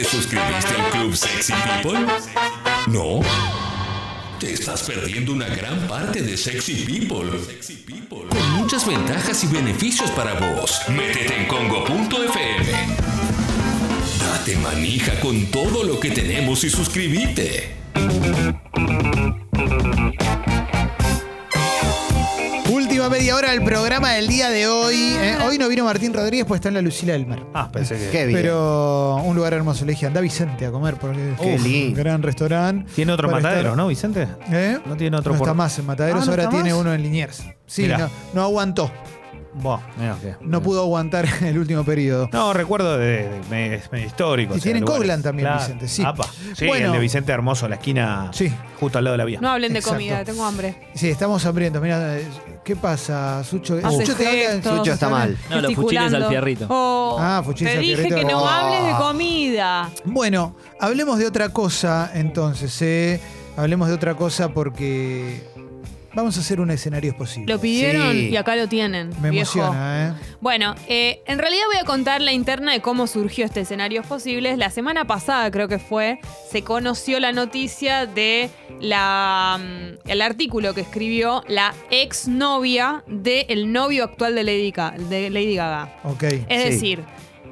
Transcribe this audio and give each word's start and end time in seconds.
¿Te 0.00 0.06
suscribiste 0.06 0.74
al 0.78 0.90
Club 0.92 1.14
Sexy 1.14 1.52
People? 1.52 2.06
¿No? 2.86 3.20
Te 4.38 4.54
estás 4.54 4.84
perdiendo 4.84 5.30
una 5.34 5.46
gran 5.46 5.78
parte 5.86 6.22
de 6.22 6.38
Sexy 6.38 6.86
People. 6.86 7.38
Con 8.08 8.50
muchas 8.52 8.86
ventajas 8.86 9.44
y 9.44 9.48
beneficios 9.48 10.10
para 10.12 10.32
vos. 10.40 10.80
Métete 10.88 11.42
en 11.42 11.48
congo.fm. 11.48 12.64
Date 14.20 14.56
manija 14.56 15.20
con 15.20 15.44
todo 15.50 15.84
lo 15.84 16.00
que 16.00 16.10
tenemos 16.12 16.64
y 16.64 16.70
suscríbete. 16.70 17.76
Del 23.50 23.64
programa 23.64 24.12
del 24.12 24.28
día 24.28 24.48
de 24.48 24.68
hoy. 24.68 24.94
¿eh? 24.94 25.36
Hoy 25.44 25.58
no 25.58 25.68
vino 25.68 25.84
Martín 25.84 26.14
Rodríguez, 26.14 26.46
pues 26.46 26.58
está 26.58 26.68
en 26.68 26.74
la 26.76 26.82
Lucila 26.82 27.14
del 27.14 27.26
Mar. 27.26 27.44
Ah, 27.52 27.68
pensé 27.72 27.96
que. 27.98 28.08
Qué 28.10 28.26
bien. 28.26 28.38
Pero 28.40 29.16
un 29.16 29.34
lugar 29.34 29.52
hermoso. 29.54 29.84
Le 29.84 29.92
dije, 29.92 30.06
anda 30.06 30.20
Vicente 30.20 30.66
a 30.66 30.70
comer 30.70 30.94
porque 30.94 31.34
Qué 31.40 31.54
es 31.54 31.60
un 31.60 31.68
lindo. 31.68 31.98
gran 31.98 32.22
restaurante. 32.22 32.88
Tiene 32.94 33.10
otro 33.12 33.28
Para 33.28 33.42
matadero, 33.42 33.70
estar- 33.70 33.76
¿no, 33.76 33.88
Vicente? 33.88 34.28
¿Eh? 34.52 34.78
No 34.86 34.96
tiene 34.96 35.16
otro 35.16 35.32
No 35.32 35.38
por- 35.38 35.48
está 35.48 35.54
más 35.54 35.76
en 35.80 35.86
Mataderos, 35.86 36.22
Ah, 36.22 36.26
¿no 36.26 36.30
ahora 36.30 36.42
está 36.44 36.54
tiene 36.54 36.70
más? 36.70 36.80
uno 36.80 36.94
en 36.94 37.02
Liniers. 37.02 37.42
Sí, 37.66 37.82
Mirá. 37.82 37.98
no, 37.98 38.10
no 38.34 38.42
aguantó. 38.42 38.90
Que- 40.20 40.36
No 40.40 40.62
pudo 40.62 40.82
aguantar 40.82 41.26
el 41.42 41.58
último 41.58 41.84
periodo. 41.84 42.28
No, 42.32 42.52
recuerdo 42.52 42.96
de, 42.98 43.28
de- 43.28 43.40
medio 43.50 44.06
histórico. 44.06 44.54
Y 44.54 44.58
o 44.58 44.60
sea, 44.60 44.62
tiene 44.64 44.80
lugares. 44.80 44.98
Coglan 45.00 45.22
también, 45.22 45.48
Vicente, 45.58 45.88
sí. 45.88 46.02
Apa. 46.04 46.24
Sí, 46.54 46.66
Bueno. 46.66 46.86
el 46.86 46.92
de 46.92 46.98
Vicente 47.00 47.32
Hermoso, 47.32 47.68
la 47.68 47.74
esquina 47.76 48.30
Sí. 48.32 48.52
justo 48.78 48.98
al 48.98 49.04
lado 49.04 49.14
de 49.14 49.18
la 49.18 49.24
vía. 49.24 49.40
No 49.40 49.50
hablen 49.50 49.72
de 49.72 49.80
Exacto. 49.80 49.96
comida, 49.98 50.24
tengo 50.24 50.44
hambre. 50.44 50.88
Sí, 50.94 51.08
estamos 51.10 51.44
hambrientos. 51.44 51.82
Mira, 51.82 52.18
eh, 52.18 52.24
¿qué 52.64 52.76
pasa, 52.76 53.42
Sucho? 53.44 53.78
Hace 53.82 54.06
Sucho 54.06 54.14
te. 54.16 54.62
Sucho 54.62 54.92
está 54.92 55.08
mal. 55.08 55.36
No, 55.50 55.60
los 55.60 55.74
fuchiles 55.74 56.12
al 56.14 56.28
fierrito. 56.28 56.66
Oh, 56.70 57.16
Ah, 57.18 57.42
fuchiles 57.44 57.72
te 57.72 57.78
al 57.78 57.84
dije 57.84 57.96
fierrito. 57.96 58.16
que 58.16 58.24
no 58.32 58.42
Oh. 58.42 58.46
hables 58.48 58.84
de 58.86 58.92
comida. 58.98 59.90
Bueno, 60.04 60.54
hablemos 60.78 61.18
de 61.18 61.26
otra 61.26 61.48
cosa 61.48 62.10
entonces, 62.14 62.80
¿eh? 62.82 63.20
Hablemos 63.56 63.88
de 63.88 63.94
otra 63.94 64.14
cosa 64.14 64.48
porque 64.50 65.42
vamos 66.14 66.36
a 66.36 66.40
hacer 66.40 66.60
un 66.60 66.70
escenario 66.70 67.16
posible. 67.16 67.52
Lo 67.52 67.60
pidieron 67.60 68.12
Sí. 68.12 68.28
y 68.30 68.36
acá 68.36 68.56
lo 68.56 68.66
tienen. 68.68 69.10
Me 69.20 69.30
viejo. 69.30 69.58
emociona, 69.58 70.08
¿eh? 70.08 70.12
Bueno, 70.40 70.74
eh, 70.88 71.22
en 71.26 71.38
realidad 71.38 71.62
voy 71.72 71.80
a 71.80 71.84
contar 71.84 72.20
la 72.20 72.32
interna 72.32 72.72
de 72.72 72.80
cómo 72.80 73.06
surgió 73.06 73.44
este 73.44 73.60
escenario 73.60 74.02
posibles. 74.02 74.58
La 74.58 74.70
semana 74.70 75.04
pasada, 75.06 75.50
creo 75.50 75.68
que 75.68 75.78
fue, 75.78 76.18
se 76.50 76.62
conoció 76.62 77.20
la 77.20 77.32
noticia 77.32 78.06
de 78.06 78.50
la, 78.80 79.58
mm, 79.60 80.08
el 80.10 80.22
artículo 80.22 80.74
que 80.74 80.80
escribió 80.80 81.42
la 81.48 81.74
exnovia 81.90 83.02
del 83.06 83.72
novio 83.72 84.04
actual 84.04 84.34
de 84.34 84.44
Lady, 84.44 84.72
Ga- 84.72 84.96
de 84.96 85.30
Lady 85.30 85.54
Gaga. 85.56 85.96
Ok. 86.04 86.22
Es 86.22 86.62
Sí. 86.62 86.70
decir, 86.70 87.00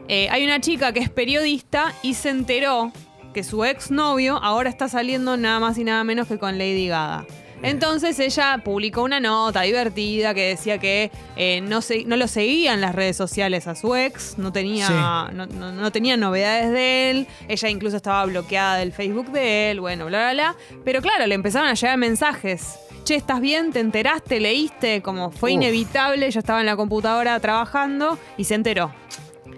eh, 0.08 0.28
hay 0.30 0.44
una 0.44 0.60
chica 0.60 0.92
que 0.92 1.00
es 1.00 1.10
periodista 1.10 1.92
y 2.02 2.14
se 2.14 2.30
enteró 2.30 2.92
que 3.34 3.44
su 3.44 3.64
exnovio 3.64 4.36
ahora 4.42 4.70
está 4.70 4.88
saliendo 4.88 5.36
nada 5.36 5.60
más 5.60 5.76
y 5.78 5.84
nada 5.84 6.02
menos 6.04 6.28
que 6.28 6.38
con 6.38 6.58
Lady 6.58 6.88
Gaga. 6.88 7.26
Entonces 7.62 8.18
ella 8.20 8.60
publicó 8.64 9.02
una 9.02 9.18
nota 9.20 9.62
divertida 9.62 10.32
que 10.32 10.48
decía 10.48 10.78
que 10.78 11.10
eh, 11.36 11.60
no, 11.60 11.80
se, 11.82 12.04
no 12.04 12.16
lo 12.16 12.28
seguía 12.28 12.72
en 12.74 12.80
las 12.80 12.94
redes 12.94 13.16
sociales 13.16 13.66
a 13.66 13.74
su 13.74 13.94
ex, 13.96 14.38
no 14.38 14.52
tenía, 14.52 14.86
Sí. 14.86 14.92
no, 15.34 15.46
no- 15.46 15.72
no 15.72 15.92
tenía 15.92 16.16
novedades 16.16 16.70
de 16.70 17.10
él, 17.10 17.26
ella 17.48 17.68
incluso 17.68 17.96
estaba 17.96 18.24
bloqueada 18.26 18.76
del 18.76 18.92
Facebook 18.92 19.32
de 19.32 19.70
él, 19.72 19.80
bueno, 19.80 20.06
bla, 20.06 20.18
bla, 20.18 20.32
bla. 20.32 20.56
Pero 20.84 21.02
claro, 21.02 21.26
le 21.26 21.34
empezaron 21.34 21.68
a 21.68 21.74
llegar 21.74 21.96
mensajes. 21.98 22.78
Che, 23.04 23.14
¿estás 23.16 23.40
bien? 23.40 23.72
¿Te 23.72 23.80
enteraste? 23.80 24.38
¿Leíste? 24.38 25.02
Como 25.02 25.30
fue 25.30 25.50
Uf. 25.50 25.54
inevitable, 25.56 26.26
ella 26.26 26.38
estaba 26.40 26.60
en 26.60 26.66
la 26.66 26.76
computadora 26.76 27.40
trabajando 27.40 28.18
y 28.36 28.44
se 28.44 28.54
enteró. 28.54 28.92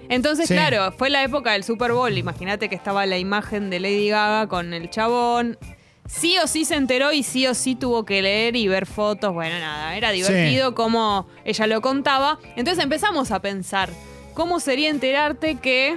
Entonces, 0.09 0.49
Sí. 0.49 0.55
claro, 0.55 0.93
fue 0.93 1.11
la 1.11 1.23
época 1.23 1.53
del 1.53 1.65
Super 1.65 1.93
Bowl. 1.93 2.17
Imagínate 2.17 2.69
que 2.69 2.75
estaba 2.75 3.07
la 3.07 3.19
imagen 3.19 3.69
de 3.71 3.79
Lady 3.81 4.09
Gaga 4.09 4.47
con 4.49 4.73
el 4.73 4.89
chabón. 4.91 5.59
Sí 6.11 6.37
o 6.43 6.47
sí 6.47 6.65
se 6.65 6.75
enteró 6.75 7.13
y 7.13 7.23
sí 7.23 7.47
o 7.47 7.55
sí 7.55 7.77
tuvo 7.77 8.05
que 8.05 8.21
leer 8.21 8.57
y 8.57 8.67
ver 8.69 8.87
fotos. 8.87 9.33
Bueno, 9.33 9.59
nada, 9.59 9.97
era 9.97 10.11
divertido 10.11 10.75
como 10.75 11.29
ella 11.45 11.67
lo 11.67 11.81
contaba. 11.81 12.39
Entonces 12.57 12.83
empezamos 12.83 13.31
a 13.31 13.41
pensar, 13.41 13.91
¿cómo 14.35 14.61
sería 14.61 14.91
enterarte 14.91 15.57
que 15.57 15.97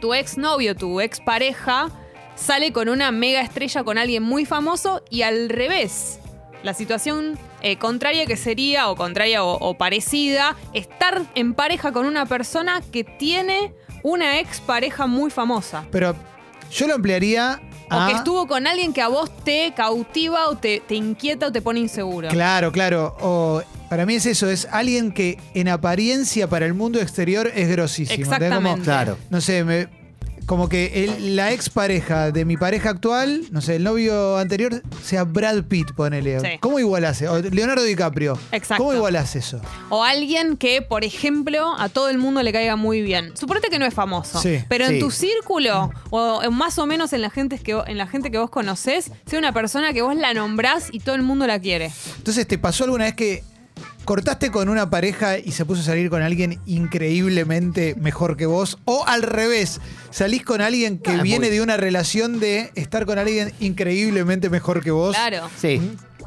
tu 0.00 0.12
exnovio, 0.12 0.74
tu 0.74 1.00
expareja, 1.00 1.88
sale 2.34 2.72
con 2.72 2.88
una 2.88 3.12
mega 3.12 3.40
estrella 3.40 3.84
con 3.84 3.96
alguien 3.96 4.22
muy 4.22 4.44
famoso 4.44 5.02
y 5.08 5.22
al 5.22 5.48
revés? 5.48 6.18
La 6.64 6.74
situación 6.74 7.38
eh, 7.62 7.76
contraria 7.76 8.26
que 8.26 8.36
sería, 8.36 8.90
o 8.90 8.96
contraria 8.96 9.44
o, 9.44 9.56
o 9.56 9.78
parecida, 9.78 10.56
estar 10.74 11.22
en 11.34 11.54
pareja 11.54 11.92
con 11.92 12.06
una 12.06 12.26
persona 12.26 12.82
que 12.92 13.04
tiene 13.04 13.72
una 14.02 14.40
expareja 14.40 15.06
muy 15.06 15.30
famosa. 15.30 15.86
Pero 15.90 16.16
yo 16.70 16.86
lo 16.86 16.94
ampliaría 16.94 17.60
O 17.94 18.06
que 18.08 18.12
estuvo 18.14 18.46
con 18.46 18.66
alguien 18.66 18.92
que 18.92 19.02
a 19.02 19.08
vos 19.08 19.30
te 19.44 19.72
cautiva 19.76 20.48
o 20.48 20.56
te, 20.56 20.80
te 20.86 20.94
inquieta 20.94 21.46
o 21.48 21.52
te 21.52 21.60
pone 21.62 21.80
inseguro. 21.80 22.28
Claro, 22.28 22.72
claro. 22.72 23.16
O 23.20 23.62
para 23.88 24.06
mí 24.06 24.14
es 24.14 24.26
eso, 24.26 24.48
es 24.48 24.66
alguien 24.70 25.12
que 25.12 25.38
en 25.54 25.68
apariencia 25.68 26.48
para 26.48 26.64
el 26.66 26.74
mundo 26.74 27.00
exterior 27.00 27.50
es 27.54 27.68
grosísimo. 27.68 28.14
¿entendés? 28.32 28.54
Como, 28.54 28.68
Exactamente. 28.70 28.84
Claro. 28.84 29.18
no 29.30 29.40
sé, 29.40 29.64
me- 29.64 29.88
como 30.46 30.68
que 30.68 31.04
el- 31.04 31.36
la 31.36 31.52
expareja 31.52 32.30
de 32.30 32.44
mi 32.44 32.56
pareja 32.56 32.90
actual, 32.90 33.42
no 33.50 33.60
sé, 33.60 33.76
el 33.76 33.84
novio 33.84 34.36
anterior 34.38 34.82
sea 35.02 35.24
Brad 35.24 35.64
Pitt, 35.64 35.92
ponele. 35.92 36.40
Sí. 36.40 36.46
¿Cómo 36.60 36.78
igualás? 36.78 37.22
O 37.22 37.38
Leonardo 37.40 37.82
DiCaprio. 37.84 38.38
Exacto. 38.52 38.82
¿Cómo 38.84 38.94
igualás 38.94 39.36
eso? 39.36 39.60
O 39.88 40.02
alguien 40.04 40.56
que, 40.56 40.82
por 40.82 41.04
ejemplo, 41.04 41.74
a 41.78 41.88
todo 41.88 42.08
el 42.08 42.18
mundo 42.18 42.42
le 42.42 42.52
caiga 42.52 42.76
muy 42.76 43.02
bien. 43.02 43.36
Suponete 43.36 43.68
que 43.68 43.78
no 43.78 43.86
es 43.86 43.94
famoso. 43.94 44.40
Sí, 44.40 44.58
pero 44.68 44.86
en 44.86 44.98
tu 44.98 45.10
círculo, 45.10 45.90
o 46.10 46.50
más 46.50 46.78
o 46.78 46.86
menos 46.86 47.12
en 47.12 47.22
la, 47.22 47.30
gente 47.30 47.58
que, 47.58 47.80
en 47.86 47.98
la 47.98 48.06
gente 48.06 48.30
que 48.30 48.38
vos 48.38 48.50
conocés, 48.50 49.10
sea 49.26 49.38
una 49.38 49.52
persona 49.52 49.92
que 49.92 50.02
vos 50.02 50.14
la 50.16 50.34
nombrás 50.34 50.88
y 50.92 51.00
todo 51.00 51.14
el 51.14 51.22
mundo 51.22 51.46
la 51.46 51.58
quiere. 51.60 51.90
Entonces, 52.18 52.46
¿te 52.46 52.58
pasó 52.58 52.84
alguna 52.84 53.04
vez 53.04 53.14
que 53.14 53.44
cortaste 54.04 54.50
con 54.50 54.68
una 54.68 54.90
pareja 54.90 55.38
y 55.38 55.52
se 55.52 55.64
puso 55.64 55.80
a 55.82 55.84
salir 55.84 56.10
con 56.10 56.22
alguien 56.22 56.58
increíblemente 56.66 57.94
mejor 57.98 58.36
que 58.36 58.46
vos? 58.46 58.78
O 58.84 59.04
al 59.06 59.22
revés, 59.22 59.80
salís 60.10 60.44
con 60.44 60.60
alguien 60.60 60.98
que 60.98 61.12
Ah, 61.12 61.22
viene 61.22 61.46
muy- 61.46 61.56
de 61.56 61.62
una 61.62 61.76
relación 61.76 62.40
de 62.40 62.70
estar 62.74 63.06
con 63.06 63.18
alguien 63.18 63.52
increíblemente 63.60 64.50
mejor 64.50 64.82
que 64.82 64.90
vos. 64.90 65.14
Claro. 65.14 65.48
Sí. 65.58 65.80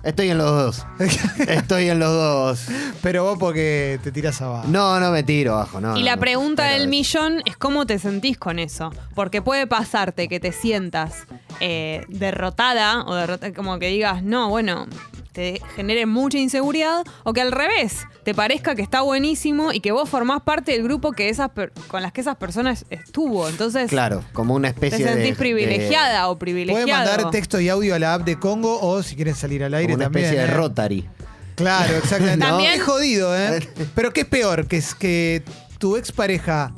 Estoy 0.03 0.29
en 0.29 0.37
los 0.37 0.51
dos. 0.51 0.85
Estoy 1.47 1.89
en 1.89 1.97
los 1.97 2.11
dos. 2.11 2.65
Pero 3.01 3.23
vos 3.23 3.37
porque 3.39 3.99
te 4.03 4.11
tirás 4.11 4.39
abajo. 4.39 4.67
No, 4.67 4.99
no 4.99 5.09
me 5.11 5.23
tiro 5.23 5.53
abajo, 5.55 5.81
no. 5.81 5.95
Y 5.97 6.01
no, 6.01 6.05
la 6.05 6.15
no. 6.15 6.19
pregunta 6.21 6.63
Pero- 6.67 6.79
del 6.79 6.87
millón 6.89 7.41
es 7.45 7.57
cómo 7.57 7.87
te 7.87 7.97
sentís 7.97 8.37
con 8.37 8.59
eso. 8.59 8.91
Porque 9.15 9.41
puede 9.41 9.65
pasarte 9.65 10.27
que 10.27 10.39
te 10.39 10.51
sientas 10.51 11.23
eh, 11.59 12.05
derrotada 12.07 13.03
o 13.05 13.15
derrota- 13.15 13.51
como 13.51 13.79
que 13.79 13.87
digas, 13.87 14.21
no, 14.21 14.47
bueno, 14.49 14.85
te 15.35 15.61
genere 15.75 16.05
mucha 16.05 16.37
inseguridad. 16.37 17.03
O 17.23 17.33
que 17.33 17.41
al 17.41 17.51
revés, 17.51 18.07
te 18.23 18.33
parezca 18.33 18.73
que 18.73 18.81
está 18.81 19.01
buenísimo 19.01 19.73
y 19.73 19.81
que 19.81 19.91
vos 19.91 20.09
formás 20.09 20.41
parte 20.41 20.71
del 20.71 20.81
grupo 20.81 21.11
que 21.11 21.27
esas 21.29 21.51
per- 21.51 21.73
con 21.89 22.01
las 22.01 22.13
que 22.13 22.21
esas 22.21 22.37
personas 22.37 22.85
estuvo. 22.89 23.47
Entonces, 23.49 23.89
Claro, 23.89 24.23
como 24.33 24.55
una 24.55 24.69
te 24.73 24.75
especie 24.87 25.05
de. 25.05 25.11
sentís 25.13 25.31
de- 25.31 25.35
privilegiada 25.35 26.29
o 26.29 26.39
Pueden 26.39 26.55
privilegiado. 26.63 26.87
mandar 27.11 27.29
texto 27.31 27.59
y 27.59 27.67
audio 27.67 27.93
a 27.95 27.99
la 27.99 28.13
app 28.13 28.23
de 28.23 28.39
Congo 28.39 28.79
o 28.81 29.03
si 29.03 29.15
quieren 29.15 29.35
salir 29.35 29.61
al 29.63 29.73
aire 29.73 29.93
como 29.93 29.97
una 29.97 30.05
también. 30.05 30.25
especie 30.25 30.45
de 30.45 30.51
¿eh? 30.51 30.55
Rotary. 30.55 31.09
Claro, 31.55 31.95
exactamente. 31.97 32.45
También- 32.45 32.71
Es 32.71 32.81
jodido, 32.83 33.37
¿eh? 33.37 33.59
Pero 33.95 34.13
¿qué 34.13 34.21
es 34.21 34.27
peor? 34.27 34.67
Que 34.67 34.77
es 34.77 34.95
que 34.95 35.43
tu 35.77 35.97
expareja 35.97 36.73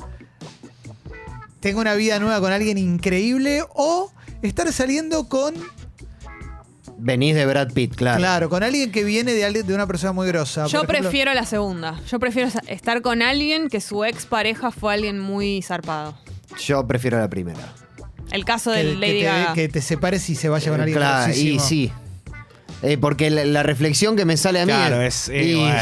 tenga 1.60 1.80
una 1.80 1.94
vida 1.94 2.20
nueva 2.20 2.40
con 2.40 2.52
alguien 2.52 2.78
increíble 2.80 3.64
o 3.76 4.12
estar 4.42 4.72
saliendo 4.74 5.28
con, 5.30 5.54
Venís 7.00 7.36
de 7.36 7.46
Brad 7.46 7.72
Pitt, 7.74 7.96
claro. 7.96 8.18
claro, 8.18 8.50
con 8.50 8.64
alguien 8.64 8.92
que 8.92 9.04
viene 9.04 9.34
de, 9.34 9.46
alguien- 9.46 9.68
de 9.68 9.74
una 9.76 9.86
persona 9.86 10.14
muy 10.14 10.28
grosa. 10.28 10.66
Yo 10.68 10.80
Por 10.82 10.92
ejemplo, 10.96 11.10
prefiero 11.12 11.34
la 11.34 11.46
segunda. 11.46 12.00
Yo 12.10 12.20
prefiero 12.20 12.50
estar 12.68 13.02
con 13.02 13.22
alguien 13.22 13.70
que 13.70 13.82
su 13.82 14.04
ex 14.04 14.26
pareja 14.26 14.72
fue 14.72 14.94
alguien 14.96 15.20
muy 15.20 15.62
zarpado. 15.62 16.18
Yo 16.66 16.88
prefiero 16.88 17.20
la 17.20 17.30
primera. 17.30 17.60
El 18.32 18.44
caso 18.46 18.72
que, 18.72 18.78
de 18.84 18.84
que 18.94 18.96
Lady 18.96 19.20
te, 19.20 19.24
Gaga. 19.26 19.54
que 19.54 19.70
te 19.70 19.82
separes 19.82 20.30
y 20.30 20.36
se 20.36 20.50
vaya 20.50 20.72
con 20.72 20.82
alguien 20.82 20.98
Claro, 20.98 21.32
y 21.34 21.52
grosísimo. 21.54 21.60
sí. 21.64 21.92
Eh, 22.84 22.98
porque 22.98 23.30
la, 23.30 23.46
la 23.46 23.64
reflexión 23.64 24.16
que 24.16 24.26
me 24.26 24.36
sale 24.38 24.60
a 24.62 24.66
mí. 24.66 24.72
Claro, 24.72 25.02
es. 25.02 25.30
eh, 25.30 25.44
y- 25.46 25.56
bueno, 25.56 25.80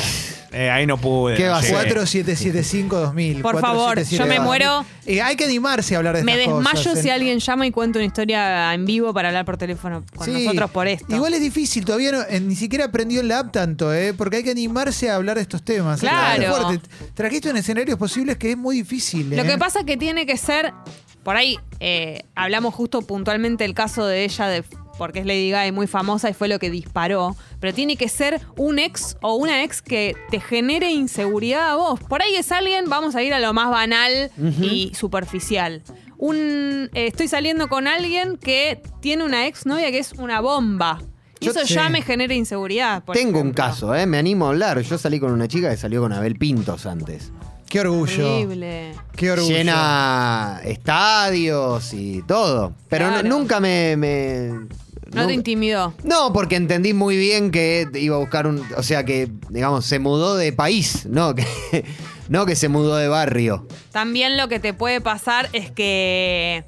eh, 0.56 0.70
ahí 0.72 0.86
no 0.88 0.98
pude. 0.98 1.36
¿Qué 1.36 1.48
va 1.50 1.58
a 1.58 1.62
llegué. 1.62 1.74
ser? 1.82 1.98
4775-2000. 2.00 3.42
Por 3.42 3.60
favor, 3.60 4.02
yo 4.04 4.26
me 4.26 4.40
muero. 4.40 4.86
Eh, 5.06 5.22
hay 5.22 5.36
que 5.36 5.46
animarse 5.46 5.96
a 5.96 6.00
hablar 6.00 6.16
de 6.18 6.24
Me 6.24 6.34
estas 6.34 6.56
desmayo 6.56 6.78
cosas. 6.90 7.02
si 7.02 7.08
En- 7.10 7.14
alguien 7.14 7.40
llama 7.40 7.68
y 7.68 7.72
cuenta 7.72 8.00
una 8.00 8.06
historia 8.06 8.74
en 8.74 8.86
vivo 8.86 9.14
para 9.14 9.28
hablar 9.30 9.46
por 9.46 9.58
teléfono 9.58 10.04
con 10.16 10.26
Sí. 10.26 10.32
nosotros 10.46 10.72
por 10.72 10.88
esto. 10.88 11.14
Igual 11.14 11.34
es 11.34 11.42
difícil, 11.42 11.86
todavía 11.86 12.12
no- 12.12 12.22
eh, 12.30 12.40
ni 12.40 12.56
siquiera 12.56 12.86
aprendió 12.86 13.20
en 13.22 13.28
la 13.28 13.40
app 13.40 13.52
tanto, 13.52 13.94
¿eh? 13.94 14.14
porque 14.14 14.38
hay 14.38 14.44
que 14.44 14.52
animarse 14.52 15.10
a 15.10 15.16
hablar 15.16 15.36
de 15.36 15.42
estos 15.44 15.62
temas. 15.64 16.00
¿eh? 16.02 16.08
Claro. 16.08 16.72
Es. 16.72 16.80
Trajiste 17.14 17.50
en 17.50 17.58
escenarios 17.58 17.98
posibles 18.00 18.38
que 18.38 18.52
es 18.52 18.58
muy 18.58 18.78
difícil. 18.78 19.30
Lo 19.36 19.44
que 19.44 19.58
pasa 19.58 19.80
es 19.80 19.86
que 19.86 19.98
tiene 19.98 20.26
que 20.26 20.38
ser. 20.38 20.74
Por 21.24 21.36
ahí 21.36 21.58
eh, 21.80 22.22
hablamos 22.36 22.74
justo 22.76 23.02
puntualmente 23.02 23.66
el 23.66 23.74
caso 23.74 24.06
de 24.06 24.24
ella, 24.26 24.48
de, 24.48 24.64
porque 24.98 25.20
es 25.20 25.26
Lady 25.26 25.50
Gaga 25.50 25.68
y 25.68 25.72
muy 25.72 25.88
famosa 25.88 26.30
y 26.30 26.34
fue 26.34 26.48
lo 26.48 26.60
que 26.60 26.70
disparó. 26.70 27.36
Pero 27.60 27.74
tiene 27.74 27.98
que 27.98 28.10
ser 28.10 28.40
un 28.58 28.80
ex 28.80 29.18
o 29.22 29.36
una 29.36 29.64
ex 29.64 29.82
que 29.82 30.16
te 30.30 30.40
genere 30.40 30.92
inseguridad 30.92 31.72
a 31.72 31.76
vos. 31.76 32.00
Por 32.00 32.22
ahí 32.22 32.36
es 32.36 32.52
alguien, 32.52 32.90
vamos 32.90 33.16
a 33.16 33.24
ir 33.24 33.34
a 33.34 33.40
lo 33.40 33.54
más 33.54 33.70
banal 33.70 34.32
y 34.62 34.92
superficial. 34.96 35.82
un 36.18 36.90
eh, 36.94 37.08
estoy 37.08 37.28
saliendo 37.28 37.68
con 37.68 37.88
alguien 37.88 38.38
que 38.38 38.82
tiene 39.02 39.24
una 39.26 39.48
exnovia 39.48 39.92
que 39.92 40.00
es 40.00 40.14
una 40.14 40.40
bomba. 40.40 41.02
Y 41.42 41.46
Yo- 41.48 41.52
eso 41.52 41.64
ya 41.66 41.90
me 41.90 42.02
genera 42.02 42.34
inseguridad. 42.34 43.04
por 43.04 43.16
Tengo 43.18 43.42
un 43.42 43.52
caso, 43.52 43.94
¿eh? 43.94 44.06
Me 44.06 44.18
animo 44.18 44.46
a 44.46 44.50
hablar. 44.50 44.80
Yo 44.82 44.98
salí 44.98 45.20
con 45.20 45.32
una 45.34 45.50
chica 45.50 45.70
que 45.70 45.76
salió 45.78 46.00
con 46.02 46.14
Abel 46.14 46.36
Pintos 46.38 46.86
antes. 46.86 47.32
Qué 47.68 47.82
orgullo. 47.82 48.36
Horrible. 48.36 48.94
Qué 49.18 49.32
orgullo. 49.32 49.54
Llena 49.54 50.62
estadios 50.64 51.94
y 51.94 52.22
todo. 52.24 52.74
Pero 52.90 53.10
Claro. 53.10 53.28
nunca 53.28 53.60
me... 53.60 53.98
me- 53.98 54.68
No 55.16 55.28
te 55.28 55.34
intimidó. 55.34 55.94
No, 56.04 56.32
porque 56.34 56.56
entendí 56.56 56.94
muy 56.94 57.18
bien 57.18 57.52
que 57.52 57.88
iba 57.96 58.16
a 58.16 58.20
buscar 58.20 58.48
un. 58.48 58.62
O 58.78 58.84
sea, 58.84 59.04
que, 59.06 59.30
digamos, 59.50 59.86
se 59.86 60.00
mudó 60.00 60.36
de 60.36 60.52
país, 60.54 61.06
no 61.10 61.34
que, 61.36 61.46
no 62.30 62.46
que 62.46 62.56
se 62.56 62.68
mudó 62.70 62.96
de 62.98 63.08
barrio. 63.08 63.68
También 63.92 64.38
lo 64.38 64.48
que 64.48 64.60
te 64.60 64.74
puede 64.74 65.02
pasar 65.02 65.50
es 65.54 65.72
que, 65.72 66.66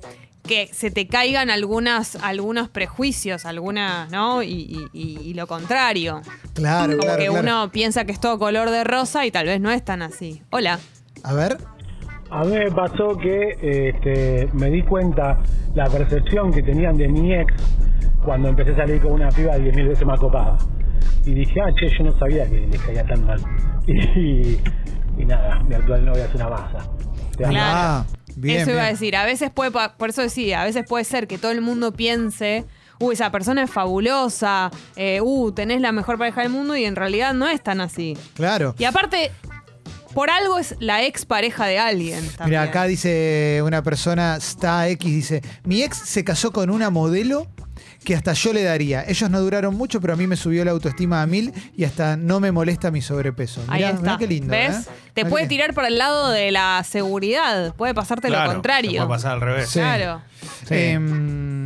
que 0.47 0.69
se 0.73 0.91
te 0.91 1.07
caigan 1.07 1.49
algunas, 1.49 2.15
algunos 2.17 2.69
prejuicios, 2.69 3.45
algunas, 3.45 4.09
¿no? 4.11 4.41
Y, 4.43 4.49
y- 4.51 4.87
y- 4.93 5.19
y 5.29 5.33
lo 5.33 5.45
contrario. 5.47 6.21
Claro, 6.53 6.93
Como 6.93 7.03
claro, 7.03 7.19
que 7.21 7.27
claro. 7.27 7.41
uno 7.41 7.71
piensa 7.71 8.05
que 8.05 8.11
es 8.13 8.19
todo 8.19 8.39
color 8.39 8.69
de 8.69 8.83
rosa 8.83 9.25
y 9.25 9.31
tal 9.31 9.45
vez 9.47 9.59
no 9.61 9.71
es 9.71 9.83
tan 9.83 10.01
así. 10.01 10.41
Hola. 10.51 10.79
A 11.23 11.33
ver. 11.33 11.57
A 12.29 12.43
mí 12.43 12.53
me 12.57 12.71
pasó 12.71 13.17
que 13.17 13.57
este, 13.61 14.49
me 14.53 14.69
di 14.69 14.81
cuenta 14.83 15.39
la 15.73 15.85
percepción 15.85 16.51
que 16.51 16.61
tenían 16.61 16.97
de 16.97 17.07
mi 17.07 17.33
ex 17.33 17.53
cuando 18.23 18.49
empecé 18.49 18.71
a 18.71 18.77
salir 18.77 19.01
con 19.01 19.13
una 19.13 19.29
piba 19.29 19.57
10.000 19.57 19.87
veces 19.87 20.05
más 20.05 20.19
copada. 20.19 20.57
Y 21.25 21.33
dije, 21.33 21.61
ah, 21.61 21.71
che, 21.77 21.87
yo 21.97 22.03
no 22.03 22.17
sabía 22.19 22.49
que 22.49 22.67
les 22.67 22.81
caía 22.81 23.03
tan 23.03 23.25
mal. 23.25 23.39
Y, 23.87 24.59
y 25.17 25.25
nada, 25.25 25.61
mi 25.63 25.73
actual 25.73 26.05
novia 26.05 26.25
es 26.25 26.35
una 26.35 26.49
masa. 26.49 26.89
Claro. 27.37 27.55
Ah, 27.57 28.05
bien. 28.35 28.61
eso 28.61 28.71
iba 28.71 28.83
a 28.83 28.87
decir. 28.87 29.15
A 29.15 29.25
veces 29.25 29.49
puede, 29.49 29.71
por 29.71 30.09
eso 30.09 30.21
decía, 30.21 30.61
a 30.61 30.65
veces 30.65 30.83
puede 30.87 31.05
ser 31.05 31.27
que 31.27 31.37
todo 31.37 31.51
el 31.51 31.61
mundo 31.61 31.93
piense, 31.93 32.65
uy, 32.99 33.13
esa 33.13 33.31
persona 33.31 33.63
es 33.63 33.71
fabulosa, 33.71 34.71
eh, 34.95 35.21
uh, 35.21 35.51
tenés 35.51 35.79
la 35.81 35.91
mejor 35.91 36.17
pareja 36.17 36.41
del 36.41 36.51
mundo 36.51 36.75
y 36.75 36.83
en 36.83 36.95
realidad 36.95 37.33
no 37.33 37.47
es 37.47 37.61
tan 37.61 37.79
así. 37.79 38.17
Claro. 38.35 38.75
Y 38.77 38.83
aparte, 38.83 39.31
por 40.17 40.31
algo 40.31 40.57
es 40.57 40.73
la 40.79 41.03
ex 41.03 41.27
pareja 41.27 41.67
de 41.67 41.77
alguien. 41.77 42.27
Mira, 42.43 42.63
acá 42.63 42.85
dice 42.85 43.61
una 43.63 43.83
persona, 43.83 44.37
está 44.37 44.87
X, 44.89 45.05
dice, 45.13 45.41
mi 45.63 45.83
ex 45.83 45.95
se 45.95 46.23
casó 46.23 46.51
con 46.51 46.71
una 46.71 46.89
modelo 46.89 47.45
que 48.03 48.15
hasta 48.15 48.33
yo 48.33 48.51
le 48.51 48.63
daría. 48.63 49.03
Ellos 49.07 49.29
no 49.29 49.39
duraron 49.39 49.75
mucho, 49.75 50.01
pero 50.01 50.13
a 50.13 50.15
mí 50.15 50.25
me 50.25 50.35
subió 50.35 50.65
la 50.65 50.71
autoestima 50.71 51.21
a 51.21 51.27
mil 51.27 51.53
y 51.75 51.83
hasta 51.83 52.17
no 52.17 52.39
me 52.39 52.51
molesta 52.51 52.89
mi 52.89 53.01
sobrepeso. 53.03 53.61
Ahí 53.67 53.81
Mirá, 53.81 53.89
está. 53.89 54.01
mirá 54.01 54.17
qué 54.17 54.25
lindo. 54.27 54.51
¿Ves? 54.51 54.75
¿eh? 54.87 54.91
Te 55.13 55.21
Mirá 55.21 55.29
puede 55.29 55.43
qué- 55.45 55.49
tirar 55.49 55.73
por 55.75 55.85
el 55.85 55.99
lado 55.99 56.29
de 56.31 56.49
la 56.51 56.83
seguridad. 56.83 57.75
Puede 57.75 57.93
pasarte 57.93 58.29
Claro, 58.29 58.45
lo 58.45 58.49
se 58.49 58.55
contrario. 58.55 58.91
puede 59.05 59.07
pasar 59.09 59.33
al 59.33 59.41
revés. 59.41 59.69
Sí. 59.69 59.79
Claro. 59.79 60.21
Sí. 60.67 60.73
Em, 60.73 61.56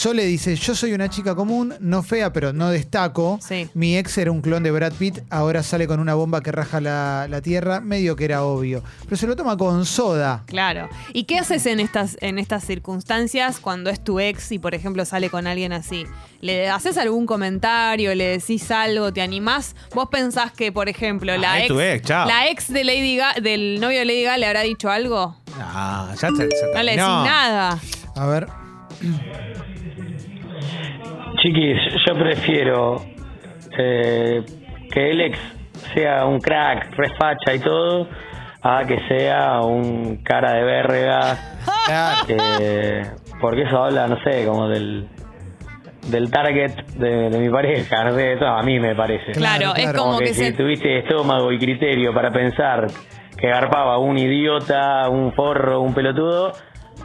Sole 0.00 0.24
dice, 0.24 0.56
yo 0.56 0.74
soy 0.74 0.94
una 0.94 1.10
chica 1.10 1.34
común, 1.34 1.74
no 1.78 2.02
fea, 2.02 2.32
pero 2.32 2.54
no 2.54 2.70
destaco. 2.70 3.38
Sí. 3.46 3.68
Mi 3.74 3.98
ex 3.98 4.16
era 4.16 4.30
un 4.30 4.40
clon 4.40 4.62
de 4.62 4.70
Brad 4.70 4.94
Pitt, 4.94 5.18
ahora 5.28 5.62
sale 5.62 5.86
con 5.86 6.00
una 6.00 6.14
bomba 6.14 6.42
que 6.42 6.50
raja 6.50 6.80
la, 6.80 7.26
la 7.28 7.42
tierra, 7.42 7.80
medio 7.82 8.16
que 8.16 8.24
era 8.24 8.42
obvio. 8.42 8.82
Pero 9.04 9.16
se 9.18 9.26
lo 9.26 9.36
toma 9.36 9.58
con 9.58 9.84
soda. 9.84 10.42
Claro. 10.46 10.88
¿Y 11.12 11.24
qué 11.24 11.36
haces 11.38 11.66
en 11.66 11.80
estas, 11.80 12.16
en 12.22 12.38
estas 12.38 12.64
circunstancias 12.64 13.60
cuando 13.60 13.90
es 13.90 14.02
tu 14.02 14.20
ex 14.20 14.52
y, 14.52 14.58
por 14.58 14.74
ejemplo, 14.74 15.04
sale 15.04 15.28
con 15.28 15.46
alguien 15.46 15.74
así? 15.74 16.06
¿Le 16.40 16.70
haces 16.70 16.96
algún 16.96 17.26
comentario? 17.26 18.14
¿Le 18.14 18.38
decís 18.38 18.70
algo? 18.70 19.12
¿Te 19.12 19.20
animás? 19.20 19.76
¿Vos 19.94 20.08
pensás 20.10 20.50
que, 20.52 20.72
por 20.72 20.88
ejemplo, 20.88 21.36
la 21.36 21.52
Ah, 21.52 21.60
ex, 21.64 22.08
la 22.08 22.48
ex 22.48 22.72
de 22.72 22.84
Lady 22.84 23.18
Ga- 23.18 23.38
del 23.42 23.78
novio 23.80 23.98
de 23.98 24.04
Lady 24.06 24.22
Gaga 24.22 24.38
le 24.38 24.46
habrá 24.46 24.60
dicho 24.62 24.88
algo? 24.90 25.36
Ah, 25.58 26.14
ya 26.18 26.30
se, 26.30 26.36
se 26.48 26.72
No 26.74 26.82
le 26.82 26.92
decís 26.92 27.04
nada. 27.04 27.78
A 28.16 28.26
ver. 28.26 28.46
Chiquis, 31.42 31.78
yo 32.06 32.14
prefiero 32.14 33.02
eh, 33.78 34.42
que 34.92 35.10
el 35.10 35.20
ex 35.22 35.38
sea 35.94 36.26
un 36.26 36.38
crack, 36.40 36.94
refacha 36.96 37.54
y 37.54 37.58
todo, 37.60 38.08
a 38.62 38.84
que 38.86 38.98
sea 39.08 39.60
un 39.60 40.18
cara 40.22 40.52
de 40.54 40.62
verga. 40.64 41.38
eh, 42.28 43.02
porque 43.40 43.62
eso 43.62 43.82
habla, 43.82 44.06
no 44.06 44.18
sé, 44.22 44.44
como 44.46 44.68
del 44.68 45.08
del 46.08 46.30
target 46.30 46.72
de, 46.96 47.28
de 47.30 47.38
mi 47.38 47.50
pareja, 47.50 48.04
no 48.04 48.14
sé, 48.14 48.32
eso 48.32 48.46
a 48.46 48.62
mí 48.62 48.80
me 48.80 48.94
parece. 48.94 49.32
Claro, 49.32 49.72
Claro, 49.74 49.76
es 49.76 49.92
como 49.92 50.04
Como 50.12 50.18
que, 50.18 50.24
que 50.26 50.34
si 50.34 50.44
se... 50.46 50.52
tuviste 50.52 50.98
estómago 50.98 51.52
y 51.52 51.58
criterio 51.58 52.12
para 52.14 52.30
pensar 52.32 52.86
que 53.36 53.48
garpaba 53.48 53.98
un 53.98 54.18
idiota, 54.18 55.08
un 55.10 55.32
forro, 55.34 55.80
un 55.82 55.94
pelotudo, 55.94 56.52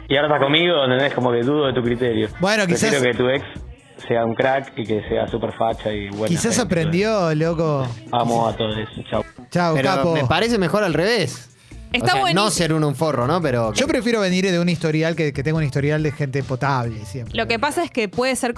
y 0.08 0.16
ahora 0.16 0.28
estás 0.28 0.42
conmigo, 0.42 0.82
¿entendés? 0.84 1.12
Como 1.14 1.30
que 1.30 1.40
dudo 1.42 1.66
de 1.66 1.72
tu 1.74 1.82
criterio. 1.82 2.28
Bueno, 2.40 2.66
quizás- 2.66 2.90
Prefiero 2.90 3.12
que 3.12 3.18
tu 3.18 3.28
ex 3.28 3.44
sea 4.06 4.24
un 4.24 4.34
crack 4.34 4.72
y 4.76 4.84
que 4.84 5.02
sea 5.08 5.26
súper 5.28 5.52
facha 5.52 5.92
y 5.92 6.08
buena. 6.10 6.28
Quizás 6.28 6.56
gente. 6.56 6.62
aprendió, 6.62 7.34
loco. 7.34 7.86
Amo 8.12 8.48
a 8.48 8.56
todos. 8.56 8.76
Chao. 9.10 9.24
Chao, 9.50 9.74
Pero 9.74 9.88
capo. 9.88 10.12
me 10.14 10.24
parece 10.24 10.58
mejor 10.58 10.84
al 10.84 10.94
revés. 10.94 11.55
Está 11.96 12.12
O 12.12 12.12
sea, 12.12 12.20
buenísimo. 12.20 12.44
no 12.44 12.50
ser 12.50 12.72
uno 12.72 12.88
un 12.88 12.94
forro, 12.94 13.26
¿no? 13.26 13.40
Pero. 13.40 13.72
Yo 13.74 13.86
prefiero 13.86 14.20
venir 14.20 14.50
de 14.50 14.58
un 14.58 14.68
historial 14.68 15.16
que, 15.16 15.32
que 15.32 15.42
tenga 15.42 15.58
un 15.58 15.64
historial 15.64 16.02
de 16.02 16.12
gente 16.12 16.42
potable 16.42 17.04
siempre. 17.04 17.36
Lo 17.36 17.46
que 17.46 17.58
pasa 17.58 17.82
es 17.84 17.90
que 17.90 18.08
puede 18.08 18.34
ser 18.36 18.54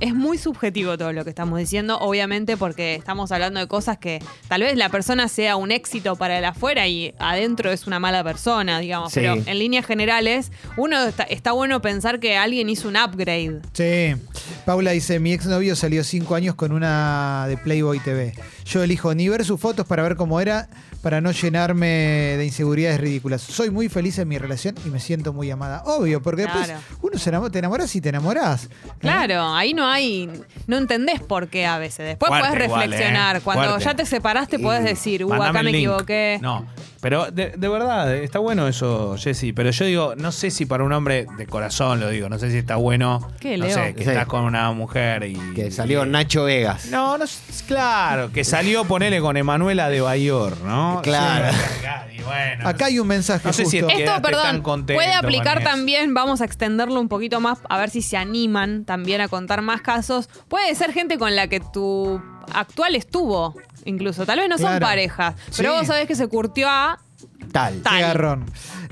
es 0.00 0.14
muy 0.14 0.38
subjetivo 0.38 0.96
todo 0.96 1.12
lo 1.12 1.24
que 1.24 1.30
estamos 1.30 1.58
diciendo, 1.58 1.98
obviamente 1.98 2.56
porque 2.56 2.94
estamos 2.94 3.32
hablando 3.32 3.60
de 3.60 3.66
cosas 3.66 3.98
que 3.98 4.22
tal 4.48 4.62
vez 4.62 4.76
la 4.76 4.88
persona 4.88 5.28
sea 5.28 5.56
un 5.56 5.70
éxito 5.70 6.16
para 6.16 6.38
el 6.38 6.44
afuera 6.44 6.86
y 6.86 7.14
adentro 7.18 7.70
es 7.70 7.86
una 7.86 7.98
mala 7.98 8.22
persona, 8.24 8.78
digamos. 8.78 9.12
Sí. 9.12 9.20
Pero 9.20 9.34
en 9.34 9.58
líneas 9.58 9.86
generales, 9.86 10.52
uno 10.76 11.02
está, 11.04 11.24
está 11.24 11.52
bueno 11.52 11.82
pensar 11.82 12.20
que 12.20 12.36
alguien 12.36 12.68
hizo 12.68 12.88
un 12.88 12.96
upgrade. 12.96 13.60
Sí. 13.72 14.14
Paula 14.64 14.92
dice, 14.92 15.18
mi 15.20 15.32
exnovio 15.32 15.76
salió 15.76 16.04
cinco 16.04 16.34
años 16.34 16.54
con 16.54 16.72
una 16.72 17.46
de 17.48 17.56
Playboy 17.56 17.98
TV. 18.00 18.34
Yo 18.64 18.82
elijo 18.82 19.14
ni 19.14 19.28
ver 19.28 19.44
sus 19.44 19.60
fotos 19.60 19.86
para 19.86 20.02
ver 20.02 20.16
cómo 20.16 20.40
era, 20.40 20.68
para 21.02 21.20
no 21.20 21.30
llenarme 21.32 21.86
de 22.36 22.44
inseguridades 22.44 23.00
ridículas. 23.00 23.40
Soy 23.40 23.70
muy 23.70 23.88
feliz 23.88 24.18
en 24.18 24.28
mi 24.28 24.36
relación 24.38 24.74
y 24.84 24.90
me 24.90 25.00
siento 25.00 25.32
muy 25.32 25.50
amada. 25.50 25.82
Obvio, 25.86 26.20
porque 26.22 26.42
después 26.42 26.66
Claro. 26.66 26.80
uno 27.02 27.18
se 27.18 27.30
enamora, 27.30 27.50
te 27.50 27.58
enamoras 27.58 27.96
y 27.96 28.00
te 28.00 28.08
enamorás. 28.10 28.68
Claro, 28.98 29.54
ahí 29.54 29.72
no 29.72 29.86
hay, 29.88 30.30
no 30.66 30.76
entendés 30.76 31.20
por 31.20 31.48
qué 31.48 31.64
a 31.66 31.78
veces. 31.78 32.06
Después 32.06 32.30
igual, 32.30 32.54
reflexionar. 32.54 33.36
¿eh? 33.36 33.40
Cuando 33.40 33.64
Fuerte. 33.70 33.84
ya 33.84 33.94
te 33.94 34.04
separaste 34.06 34.58
podés 34.58 34.84
decir, 34.84 35.24
uh, 35.24 35.28
Mandame 35.30 35.50
acá 35.50 35.62
me 35.62 35.72
link. 35.72 35.76
equivoqué. 35.86 36.38
No, 36.42 36.66
pero 37.00 37.30
de, 37.30 37.50
de 37.56 37.68
verdad, 37.68 38.14
está 38.14 38.38
bueno 38.38 38.68
eso, 38.68 39.16
Jessy. 39.18 39.52
Pero 39.52 39.70
yo 39.70 39.84
digo, 39.84 40.14
no 40.16 40.32
sé 40.32 40.50
si 40.50 40.66
para 40.66 40.84
un 40.84 40.92
hombre 40.92 41.26
de 41.38 41.46
corazón 41.46 42.00
lo 42.00 42.08
digo, 42.10 42.28
no 42.28 42.38
sé 42.38 42.50
si 42.50 42.58
está 42.58 42.76
bueno. 42.76 43.26
¿Qué, 43.40 43.56
no 43.56 43.66
Leo? 43.66 43.74
sé, 43.74 43.94
que 43.94 44.04
Sí. 44.04 44.10
estás 44.10 44.26
con 44.26 44.42
una 44.44 44.70
mujer 44.72 45.24
y. 45.24 45.34
Que 45.54 45.70
salió 45.70 46.04
y- 46.04 46.08
Nacho 46.08 46.44
Vegas. 46.44 46.86
No, 46.86 47.16
no, 47.18 47.24
es- 47.24 47.64
claro, 47.66 48.30
que 48.32 48.44
salió, 48.44 48.84
ponele 48.84 49.20
con 49.20 49.36
Emanuela 49.36 49.88
de 49.88 50.00
Bayor, 50.00 50.58
¿no? 50.62 51.00
Claro. 51.02 51.52
Sí, 51.52 52.18
y 52.18 52.22
bueno, 52.22 52.68
Acá 52.68 52.86
hay 52.86 52.98
un 52.98 53.06
mensaje 53.08 53.46
No 53.48 53.52
sé 53.52 53.64
si 53.64 53.80
justo. 53.80 53.88
es 53.88 53.96
que- 53.96 54.04
Esto, 54.04 54.12
Quedaste 54.20 54.32
tan 54.32 54.42
perdón, 54.44 54.62
contento 54.62 54.98
puede 54.98 55.16
con 55.16 55.24
aplicar 55.24 55.58
eso. 55.60 55.70
también, 55.70 56.14
vamos 56.14 56.40
a 56.40 56.44
extenderlo 56.44 57.00
un 57.00 57.08
poquito 57.08 57.40
más, 57.40 57.58
a 57.68 57.78
ver 57.78 57.90
si 57.90 58.02
se 58.02 58.16
animan 58.16 58.84
también 58.84 59.20
a 59.20 59.28
contar 59.28 59.62
más 59.62 59.80
casos. 59.80 60.28
Puede 60.48 60.74
ser 60.74 60.92
gente 60.92 61.18
con 61.18 61.34
la 61.34 61.48
que 61.48 61.60
tu 61.60 62.20
actual 62.54 62.94
estuvo, 62.94 63.54
incluso. 63.84 64.26
Tal 64.26 64.38
vez 64.40 64.48
no 64.48 64.56
son 64.58 64.66
Claro. 64.68 64.86
parejas, 64.86 65.34
pero 65.56 65.72
Sí. 65.72 65.78
vos 65.78 65.86
sabés 65.86 66.06
que 66.06 66.14
se 66.14 66.26
curtió 66.28 66.68
a... 66.68 66.98
Tal. 67.52 67.80
Tal. 67.82 67.96
Qué 67.96 68.02
garrón. 68.02 68.44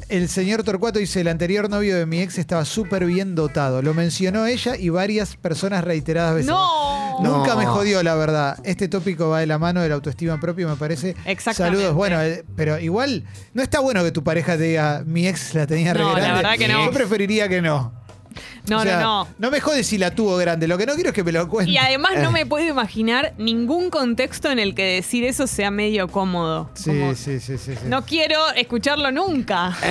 El 0.08 0.28
señor 0.28 0.62
Torcuato 0.64 0.98
dice, 0.98 1.20
el 1.20 1.28
anterior 1.28 1.68
novio 1.70 1.96
de 1.96 2.06
mi 2.06 2.20
ex 2.20 2.38
estaba 2.38 2.64
súper 2.64 3.04
bien 3.04 3.34
dotado. 3.34 3.82
Lo 3.82 3.94
mencionó 3.94 4.46
ella 4.46 4.74
y 4.76 4.88
varias 4.88 5.36
personas 5.36 5.84
reiteradas 5.84 6.34
veces. 6.34 6.48
¡No! 6.48 7.20
Nunca 7.20 7.50
No. 7.54 7.56
me 7.56 7.66
jodió, 7.66 8.02
la 8.02 8.14
verdad. 8.14 8.58
Este 8.64 8.88
tópico 8.88 9.28
va 9.28 9.40
de 9.40 9.46
la 9.46 9.58
mano 9.58 9.80
de 9.82 9.88
la 9.90 9.94
autoestima 9.96 10.40
propia, 10.40 10.66
me 10.66 10.76
parece. 10.76 11.10
Exactamente. 11.26 11.54
Saludos. 11.78 11.94
Bueno, 11.94 12.20
eh, 12.22 12.44
pero 12.56 12.78
igual 12.80 13.24
no 13.54 13.62
está 13.62 13.80
bueno 13.80 14.02
que 14.02 14.10
tu 14.12 14.24
pareja 14.24 14.56
te 14.56 14.64
diga, 14.64 15.02
mi 15.06 15.28
ex 15.28 15.54
la 15.54 15.66
tenía 15.66 15.92
re 15.94 16.00
No, 16.00 16.12
la 16.14 16.18
grande". 16.18 16.36
verdad 16.42 16.58
que 16.58 16.68
no. 16.68 16.84
Yo 16.86 16.90
preferiría 16.92 17.48
que 17.48 17.60
no. 17.62 17.92
No, 18.68 18.78
O 18.78 18.82
sea, 18.82 19.00
no, 19.00 19.24
no. 19.24 19.28
No 19.38 19.50
me 19.50 19.60
jodes 19.60 19.86
si 19.86 19.98
la 19.98 20.10
tuvo 20.10 20.36
grande. 20.36 20.66
Lo 20.68 20.76
que 20.78 20.86
no 20.86 20.94
quiero 20.94 21.10
es 21.10 21.14
que 21.14 21.24
me 21.24 21.32
lo 21.32 21.48
cuente. 21.48 21.70
Y 21.72 21.78
además 21.78 22.12
no 22.22 22.30
me 22.32 22.44
puedo 22.46 22.66
imaginar 22.66 23.34
ningún 23.38 23.90
contexto 23.90 24.50
en 24.50 24.58
el 24.58 24.74
que 24.74 24.84
decir 24.96 25.24
eso 25.24 25.46
sea 25.46 25.70
medio 25.70 26.08
cómodo. 26.08 26.70
Sí, 26.74 26.90
Como, 26.90 27.14
sí, 27.14 27.40
sí, 27.40 27.58
sí, 27.58 27.74
sí. 27.74 27.78
No 27.86 28.04
quiero 28.04 28.38
escucharlo 28.56 29.10
nunca. 29.12 29.76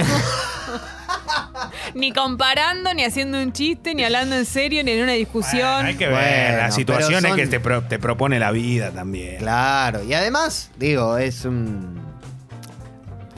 ni 1.94 2.12
comparando, 2.12 2.94
ni 2.94 3.04
haciendo 3.04 3.42
un 3.42 3.52
chiste, 3.54 3.96
ni 3.96 4.04
hablando 4.04 4.36
en 4.36 4.46
serio, 4.46 4.84
ni 4.84 4.92
en 4.92 5.04
una 5.04 5.14
discusión. 5.14 5.68
Bueno, 5.74 5.88
hay 5.90 5.96
que 5.96 6.08
ver 6.08 6.50
Bueno, 6.52 6.58
las 6.64 6.76
situaciones 6.76 7.30
son- 7.30 7.36
que 7.38 7.48
te, 7.48 7.60
pro- 7.60 7.84
te 7.84 8.00
propone 8.00 8.40
la 8.40 8.52
vida 8.52 8.92
también. 8.92 9.38
Claro. 9.38 10.04
Y 10.04 10.14
además, 10.14 10.70
digo, 10.78 11.18
es 11.18 11.46
un. 11.46 11.96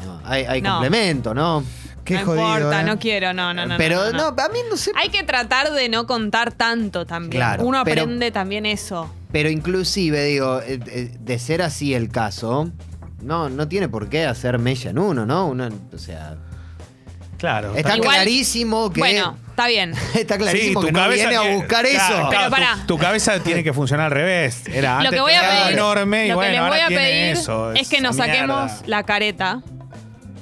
no, 0.06 0.22
hay 0.26 0.46
hay 0.46 0.62
No. 0.62 0.72
complemento, 0.74 1.34
¿no? 1.34 1.64
Qué 2.10 2.20
no 2.20 2.26
jodido. 2.26 2.48
importa, 2.58 2.82
¿eh? 2.82 2.84
no 2.84 3.00
quiero, 3.00 3.34
no, 3.34 3.54
no, 3.54 3.66
no. 3.66 3.78
Pero 3.78 4.06
no, 4.06 4.12
no, 4.12 4.32
no. 4.32 4.44
a 4.44 4.50
mí 4.50 4.60
no 4.70 4.76
sé. 4.78 4.92
Hay 4.96 5.10
que 5.10 5.24
tratar 5.24 5.72
de 5.72 5.88
no 5.90 6.06
contar 6.08 6.52
tanto 6.52 7.06
también. 7.06 7.40
Claro, 7.40 7.64
Uno 7.66 7.84
pero- 7.86 8.02
aprende 8.02 8.32
también 8.32 8.66
eso. 8.66 9.14
Pero 9.32 9.50
inclusive, 9.50 10.24
digo, 10.26 10.60
eh, 10.62 10.80
eh, 10.88 11.12
de 11.20 11.40
ser 11.40 11.62
así 11.62 11.94
el 11.94 12.10
caso, 12.10 12.72
no, 13.22 13.48
no 13.50 13.68
tiene 13.68 13.88
por 13.88 14.10
qué 14.10 14.26
hacer 14.26 14.58
mella 14.60 14.90
en 14.90 14.98
uno, 15.00 15.26
¿no? 15.26 15.48
Uno, 15.48 15.70
o 15.94 15.98
sea, 15.98 16.36
Claro. 17.38 17.74
Está 17.74 17.96
Igual- 17.96 18.16
clarísimo 18.16 18.92
que. 18.92 19.00
Bueno, 19.00 19.38
está 19.52 19.66
bien. 19.68 19.94
está 20.14 20.38
clarísimo 20.38 20.82
que 20.82 20.92
no 20.92 21.08
viene 21.08 21.38
a 21.38 21.56
buscar 21.56 21.86
claro, 21.88 22.16
eso. 22.16 22.30
claro, 22.30 22.30
Pero 22.32 22.44
tu- 22.46 22.52
pará. 22.52 22.78
Tu, 22.86 22.98
cabeza 22.98 23.40
tiene 23.40 23.64
que 23.64 23.72
funcionar 23.72 24.08
al 24.08 24.12
revés. 24.12 24.64
Era 24.68 25.02
Lo 25.04 25.10
que 25.10 25.22
voy 25.22 25.32
a 25.32 25.40
tenía 25.40 25.52
algo 25.54 25.64
pedir, 25.68 25.78
enorme 25.80 26.26
y 26.26 26.30
lo 26.32 26.40
que 26.42 26.50
les 26.50 26.60
voy 26.60 26.70
ahora 26.70 26.86
a 26.86 26.88
pedir 26.90 27.26
eso, 27.38 27.72
es 27.72 27.88
que 27.88 28.02
nos 28.02 28.18
saquemos 28.18 28.66
mierda. 28.72 28.88
la 28.88 29.04
careta, 29.04 29.62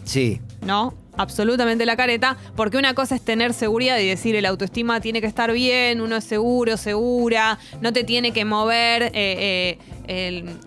Sí. 0.06 0.42
¿no? 0.66 0.96
Absolutamente 1.18 1.86
la 1.86 1.96
careta, 1.98 2.38
porque 2.56 2.78
una 2.78 2.94
cosa 2.94 3.16
es 3.16 3.22
tener 3.22 3.54
seguridad 3.54 3.98
y 4.00 4.08
decir 4.08 4.36
el 4.36 4.46
autoestima 4.46 5.02
tiene 5.02 5.20
que 5.22 5.28
estar 5.28 5.52
bien, 5.52 6.00
uno 6.02 6.18
es 6.18 6.24
seguro, 6.24 6.78
segura, 6.78 7.58
no 7.82 7.92
te 7.94 8.04
tiene 8.04 8.32
que 8.32 8.46
mover 8.46 9.04
eh, 9.04 9.12
eh, 9.16 9.78
el- 10.08 10.58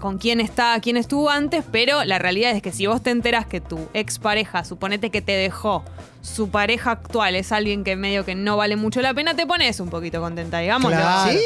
con 0.00 0.18
quién 0.18 0.40
está, 0.40 0.78
quién 0.80 0.96
estuvo 0.96 1.28
antes, 1.28 1.64
pero 1.72 2.04
la 2.04 2.20
realidad 2.20 2.52
es 2.52 2.62
que 2.62 2.70
si 2.70 2.86
vos 2.86 3.02
te 3.02 3.10
enteras 3.10 3.46
que 3.46 3.60
tu 3.60 3.88
expareja, 3.94 4.62
suponete 4.64 5.10
que 5.10 5.20
te 5.22 5.32
dejó, 5.32 5.82
su 6.22 6.50
pareja 6.50 6.92
actual 6.92 7.34
es 7.34 7.50
alguien 7.50 7.82
que 7.82 7.96
medio 7.96 8.24
que 8.24 8.36
no 8.36 8.56
vale 8.56 8.76
mucho 8.76 9.00
la 9.02 9.12
pena, 9.12 9.34
te 9.34 9.44
pones 9.44 9.80
un 9.80 9.90
poquito 9.90 10.20
contenta, 10.20 10.60
digámoslo. 10.60 10.96
Claro. 10.96 11.32
¿Sí? 11.32 11.38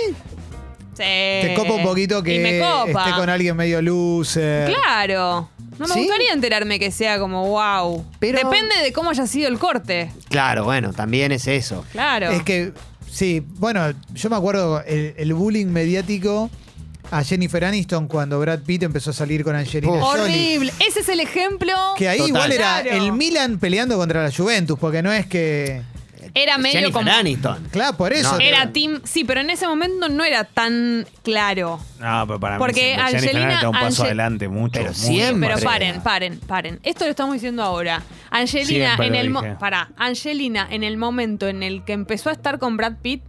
Sí. 0.95 1.02
Te 1.02 1.54
copa 1.57 1.73
un 1.73 1.83
poquito 1.83 2.23
que 2.23 2.38
me 2.40 2.59
copa. 2.61 3.04
esté 3.09 3.19
con 3.19 3.31
alguien 3.31 3.57
medio 3.57 3.81
loser. 3.81 4.71
Claro. 4.71 5.49
No 5.79 5.87
me 5.88 5.95
¿Sí? 5.95 6.00
gustaría 6.00 6.33
enterarme 6.33 6.79
que 6.79 6.91
sea 6.91 7.19
como 7.19 7.47
wow. 7.49 8.05
Pero- 8.19 8.38
Depende 8.38 8.75
de 8.83 8.93
cómo 8.93 9.11
haya 9.11 9.26
sido 9.26 9.49
el 9.49 9.59
corte. 9.59 10.11
Claro, 10.29 10.64
bueno, 10.64 10.93
también 10.93 11.33
es 11.33 11.47
eso. 11.47 11.85
Claro. 11.93 12.31
Es 12.31 12.43
que, 12.43 12.73
sí, 13.11 13.43
bueno, 13.57 13.93
yo 14.12 14.31
me 14.31 14.37
acuerdo 14.37 14.83
el, 14.85 15.14
el 15.17 15.35
bullying 15.35 15.67
mediático 15.67 16.50
a 17.11 17.23
Jennifer 17.25 17.64
Aniston 17.64 18.09
cuando 18.09 18.38
Brad 18.41 18.61
Pitt 18.61 18.85
empezó 18.85 19.11
a 19.11 19.12
salir 19.12 19.45
con 19.45 19.55
Angelina 19.57 19.93
Uf. 19.93 20.00
Jolie. 20.02 20.23
Horrible. 20.57 20.73
Ese 20.88 21.00
es 21.00 21.09
el 21.09 21.21
ejemplo. 21.21 21.75
Que 21.99 22.09
ahí 22.09 22.19
Total. 22.19 22.29
igual 22.35 22.52
era 22.52 22.83
Claro. 22.83 23.05
el 23.05 23.12
Milan 23.12 23.59
peleando 23.59 23.97
contra 23.99 24.23
la 24.23 24.31
Juventus, 24.35 24.79
porque 24.79 25.02
no 25.02 25.12
es 25.12 25.26
que. 25.26 25.83
Era 26.35 26.57
medio 26.57 26.81
Jennifer 26.81 26.93
como. 27.05 27.11
Aniston. 27.12 27.69
Claro, 27.71 27.97
por 27.97 28.12
eso. 28.12 28.33
No, 28.33 28.39
Era 28.41 28.73
team. 28.73 29.01
Sí, 29.05 29.25
pero 29.25 29.41
en 29.43 29.51
ese 29.51 29.67
momento 29.67 30.09
no 30.09 30.25
era 30.25 30.45
tan 30.45 31.07
claro. 31.23 31.79
No, 32.01 32.27
pero 32.27 32.41
para 32.41 32.57
Porque 32.59 32.97
mí 32.97 33.09
siempre 33.09 33.19
Angelina- 33.19 33.49
Aniston 33.49 33.69
un 33.69 33.81
paso 33.81 34.03
Ange- 34.03 34.07
adelante 34.07 34.49
mucho. 34.49 34.73
Pero 34.73 34.87
mucho. 34.89 35.01
siempre. 35.01 35.49
Pero 35.55 35.61
paren, 35.61 36.01
paren, 36.03 36.41
paren. 36.41 36.81
Esto 36.85 37.05
lo 37.05 37.11
estamos 37.11 37.35
diciendo 37.35 37.62
ahora. 37.62 38.03
Angelina 38.31 38.97
Siempre 38.97 39.07
en 39.09 39.15
el 39.15 39.29
mo- 39.31 39.43
pará, 39.59 39.91
Angelina 39.97 40.67
en 40.71 40.85
el 40.85 40.97
momento 40.97 41.49
en 41.49 41.62
el 41.62 41.85
que 41.85 41.93
empezó 41.93 42.31
a 42.31 42.33
estar 42.33 42.59
con 42.59 42.79
Brad 42.79 42.95
Pitt 43.03 43.23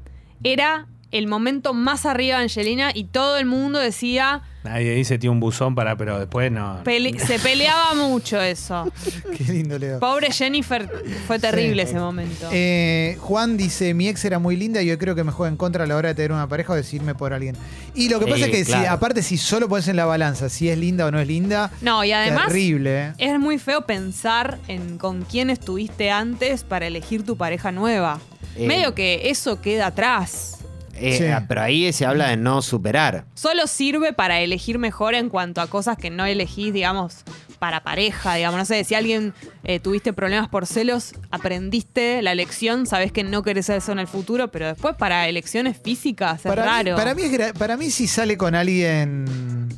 era 0.44 0.88
el 1.14 1.28
momento 1.28 1.74
más 1.74 2.06
arriba 2.06 2.38
de 2.38 2.44
Angelina 2.44 2.92
y 2.94 3.06
todo 3.06 3.38
el 3.38 3.46
mundo 3.46 3.80
decía 3.80 4.42
Nadie 4.64 4.94
dice 4.96 5.18
tiene 5.20 5.32
un 5.34 5.42
buzón 5.42 5.76
para, 5.76 5.98
pero 5.98 6.18
después 6.20 6.50
no. 6.50 6.82
pele- 6.86 7.20
se 7.20 7.38
peleaba 7.38 7.94
mucho 7.96 8.40
eso. 8.42 8.90
Qué 9.38 9.44
lindo, 9.52 9.78
Leo. 9.78 10.00
Pobre 10.00 10.32
Jennifer, 10.32 10.90
fue 11.28 11.38
terrible 11.38 11.84
Sí. 11.84 11.90
ese 11.90 12.00
momento. 12.00 12.48
Eh, 12.50 13.18
Juan 13.20 13.58
dice, 13.58 13.94
mi 13.94 14.08
ex 14.08 14.24
era 14.24 14.40
muy 14.40 14.56
linda 14.56 14.82
y 14.82 14.86
yo 14.86 14.98
creo 14.98 15.16
que 15.16 15.26
me 15.26 15.34
juega 15.34 15.50
en 15.50 15.58
contra 15.58 15.84
a 15.84 15.88
la 15.88 15.98
hora 15.98 16.08
de 16.10 16.16
tener 16.16 16.32
una 16.32 16.48
pareja 16.48 16.72
o 16.72 16.76
decirme 16.78 17.14
por 17.14 17.34
alguien. 17.34 17.58
Y 17.94 18.08
lo 18.08 18.20
que 18.22 18.26
pasa 18.26 18.38
Sí, 18.38 18.44
es 18.44 18.50
que 18.52 18.64
si, 18.64 18.74
aparte 18.86 19.22
si 19.22 19.36
solo 19.38 19.68
pones 19.68 19.90
en 19.90 19.98
la 19.98 20.06
balanza 20.06 20.48
si 20.48 20.70
es 20.70 20.78
linda 20.78 21.06
o 21.08 21.12
no 21.12 21.20
es 21.20 21.28
linda, 21.28 21.70
No, 21.82 22.02
y 22.06 22.14
además 22.14 22.48
terrible. 22.48 23.08
¿eh? 23.08 23.14
es 23.18 23.38
muy 23.40 23.60
feo 23.60 23.82
pensar 23.86 24.60
en 24.70 24.98
con 24.98 25.24
quién 25.24 25.50
estuviste 25.50 26.10
antes 26.10 26.64
para 26.64 26.88
elegir 26.88 27.26
tu 27.26 27.36
pareja 27.36 27.74
nueva. 27.74 28.22
Eh. 28.56 28.66
Medio 28.66 28.96
que 28.96 29.30
eso 29.30 29.60
queda 29.60 29.88
atrás. 29.88 30.60
Eh, 31.04 31.18
Sí. 31.18 31.46
Pero 31.48 31.62
ahí 31.62 31.92
se 31.94 32.06
habla 32.06 32.30
de 32.30 32.38
no 32.38 32.62
superar. 32.62 33.26
Solo 33.34 33.68
sirve 33.68 34.14
para 34.14 34.40
elegir 34.40 34.80
mejor 34.80 35.14
en 35.16 35.30
cuanto 35.30 35.62
a 35.62 35.68
cosas 35.68 35.98
que 35.98 36.10
no 36.10 36.26
elegís, 36.26 36.74
digamos, 36.74 37.18
para 37.60 37.84
pareja, 37.84 38.36
digamos. 38.36 38.58
No 38.58 38.66
sé, 38.66 38.84
si 38.84 38.96
alguien 38.96 39.34
eh, 39.64 39.80
tuviste 39.80 40.14
problemas 40.14 40.50
por 40.50 40.66
celos, 40.66 41.14
aprendiste 41.32 42.22
la 42.22 42.36
lección, 42.36 42.86
sabes 42.88 43.12
que 43.12 43.24
no 43.24 43.44
querés 43.44 43.70
eso 43.70 43.92
en 43.92 44.00
el 44.00 44.08
futuro, 44.08 44.50
pero 44.52 44.68
después 44.68 44.96
para 44.96 45.28
elecciones 45.28 45.78
físicas 45.82 46.38
es 46.46 46.50
Para 46.50 46.64
mí, 46.64 46.70
raro. 46.70 46.96
para, 46.96 47.16
mí 47.16 47.22
es 47.24 47.32
gra- 47.32 47.54
para 47.54 47.78
mí 47.78 47.90
si 47.92 48.08
sale 48.08 48.38
con 48.38 48.56
alguien, 48.56 49.70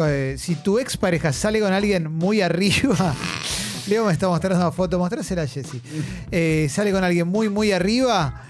eh, 0.00 0.34
si 0.38 0.54
tu 0.56 0.78
ex 0.78 0.96
pareja 0.96 1.32
sale 1.32 1.60
con 1.60 1.72
alguien 1.72 2.10
muy 2.10 2.40
arriba, 2.40 3.14
Leo 3.86 4.06
me 4.06 4.12
está 4.12 4.28
mostrando 4.28 4.58
una 4.64 4.72
foto, 4.72 4.98
mostrásela 4.98 5.42
a 5.42 5.46
Jessy. 5.46 5.80
Eh, 6.30 6.66
sale 6.70 6.90
con 6.90 7.04
alguien 7.04 7.28
muy, 7.28 7.48
muy 7.50 7.70
arriba. 7.70 8.43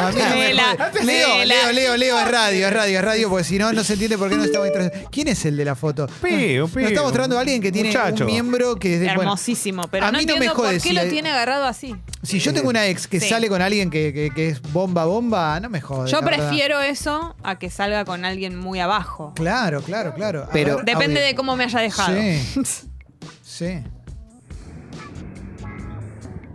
A 0.00 0.10
mí 0.12 0.18
no 0.18 0.28
me 0.30 0.36
Vela, 0.36 0.76
jode. 0.78 1.04
Leo. 1.04 1.44
Leo, 1.44 1.72
Leo, 1.72 1.96
Leo, 1.96 2.18
es 2.20 2.28
radio, 2.30 2.66
es 2.68 2.72
radio, 2.72 2.98
es 2.98 3.04
radio, 3.04 3.28
porque 3.30 3.44
si 3.44 3.58
no, 3.58 3.72
no 3.72 3.84
se 3.84 3.92
entiende 3.94 4.16
por 4.18 4.28
qué 4.30 4.36
no 4.36 4.44
estamos 4.44 4.68
interesados. 4.68 5.08
¿Quién 5.10 5.28
es 5.28 5.44
el 5.44 5.56
de 5.56 5.64
la 5.64 5.74
foto? 5.74 6.06
Un 6.06 6.28
pi, 6.28 6.56
Nos 6.56 6.76
está 6.76 7.02
mostrando 7.02 7.36
a 7.36 7.40
alguien 7.40 7.60
que 7.62 7.70
tiene 7.72 7.88
muchacho. 7.90 8.24
un 8.24 8.30
miembro 8.30 8.76
que 8.76 8.94
es 8.94 9.00
de. 9.00 9.06
bueno, 9.06 9.22
Hermosísimo, 9.22 9.82
pero 9.90 10.06
a 10.06 10.12
no 10.12 10.18
mí 10.18 10.24
no 10.24 10.32
me 10.34 10.46
entiendo 10.46 10.54
jode 10.56 10.74
por 10.74 10.82
qué 10.82 10.88
si 10.88 10.92
lo 10.94 11.04
tiene 11.08 11.30
agarrado 11.30 11.64
así. 11.66 11.94
si 12.22 12.38
yo 12.38 12.52
tengo 12.52 12.68
una 12.68 12.86
ex 12.86 13.06
que 13.06 13.20
Sí. 13.20 13.28
sale 13.28 13.48
con 13.48 13.62
alguien 13.62 13.90
que, 13.90 14.12
que- 14.12 14.30
que 14.34 14.48
es 14.48 14.62
bomba, 14.62 15.04
bomba, 15.04 15.58
no 15.60 15.68
me 15.70 15.80
jode. 15.80 16.10
Yo 16.10 16.20
la 16.20 16.26
verdad. 16.26 16.48
prefiero 16.48 16.80
eso 16.80 17.36
a 17.42 17.58
que 17.58 17.70
salga 17.70 18.04
con 18.04 18.24
alguien 18.24 18.56
muy 18.56 18.80
abajo. 18.80 19.32
Claro, 19.36 19.82
claro, 19.82 20.14
claro. 20.14 20.44
A 20.44 20.50
Pero- 20.50 20.76
ver, 20.76 20.84
Depende 20.86 21.20
audio. 21.20 21.26
de 21.28 21.34
cómo 21.34 21.56
me 21.56 21.64
haya 21.64 21.80
dejado. 21.80 22.16
Sí. 22.16 22.62
Sí. 23.42 23.82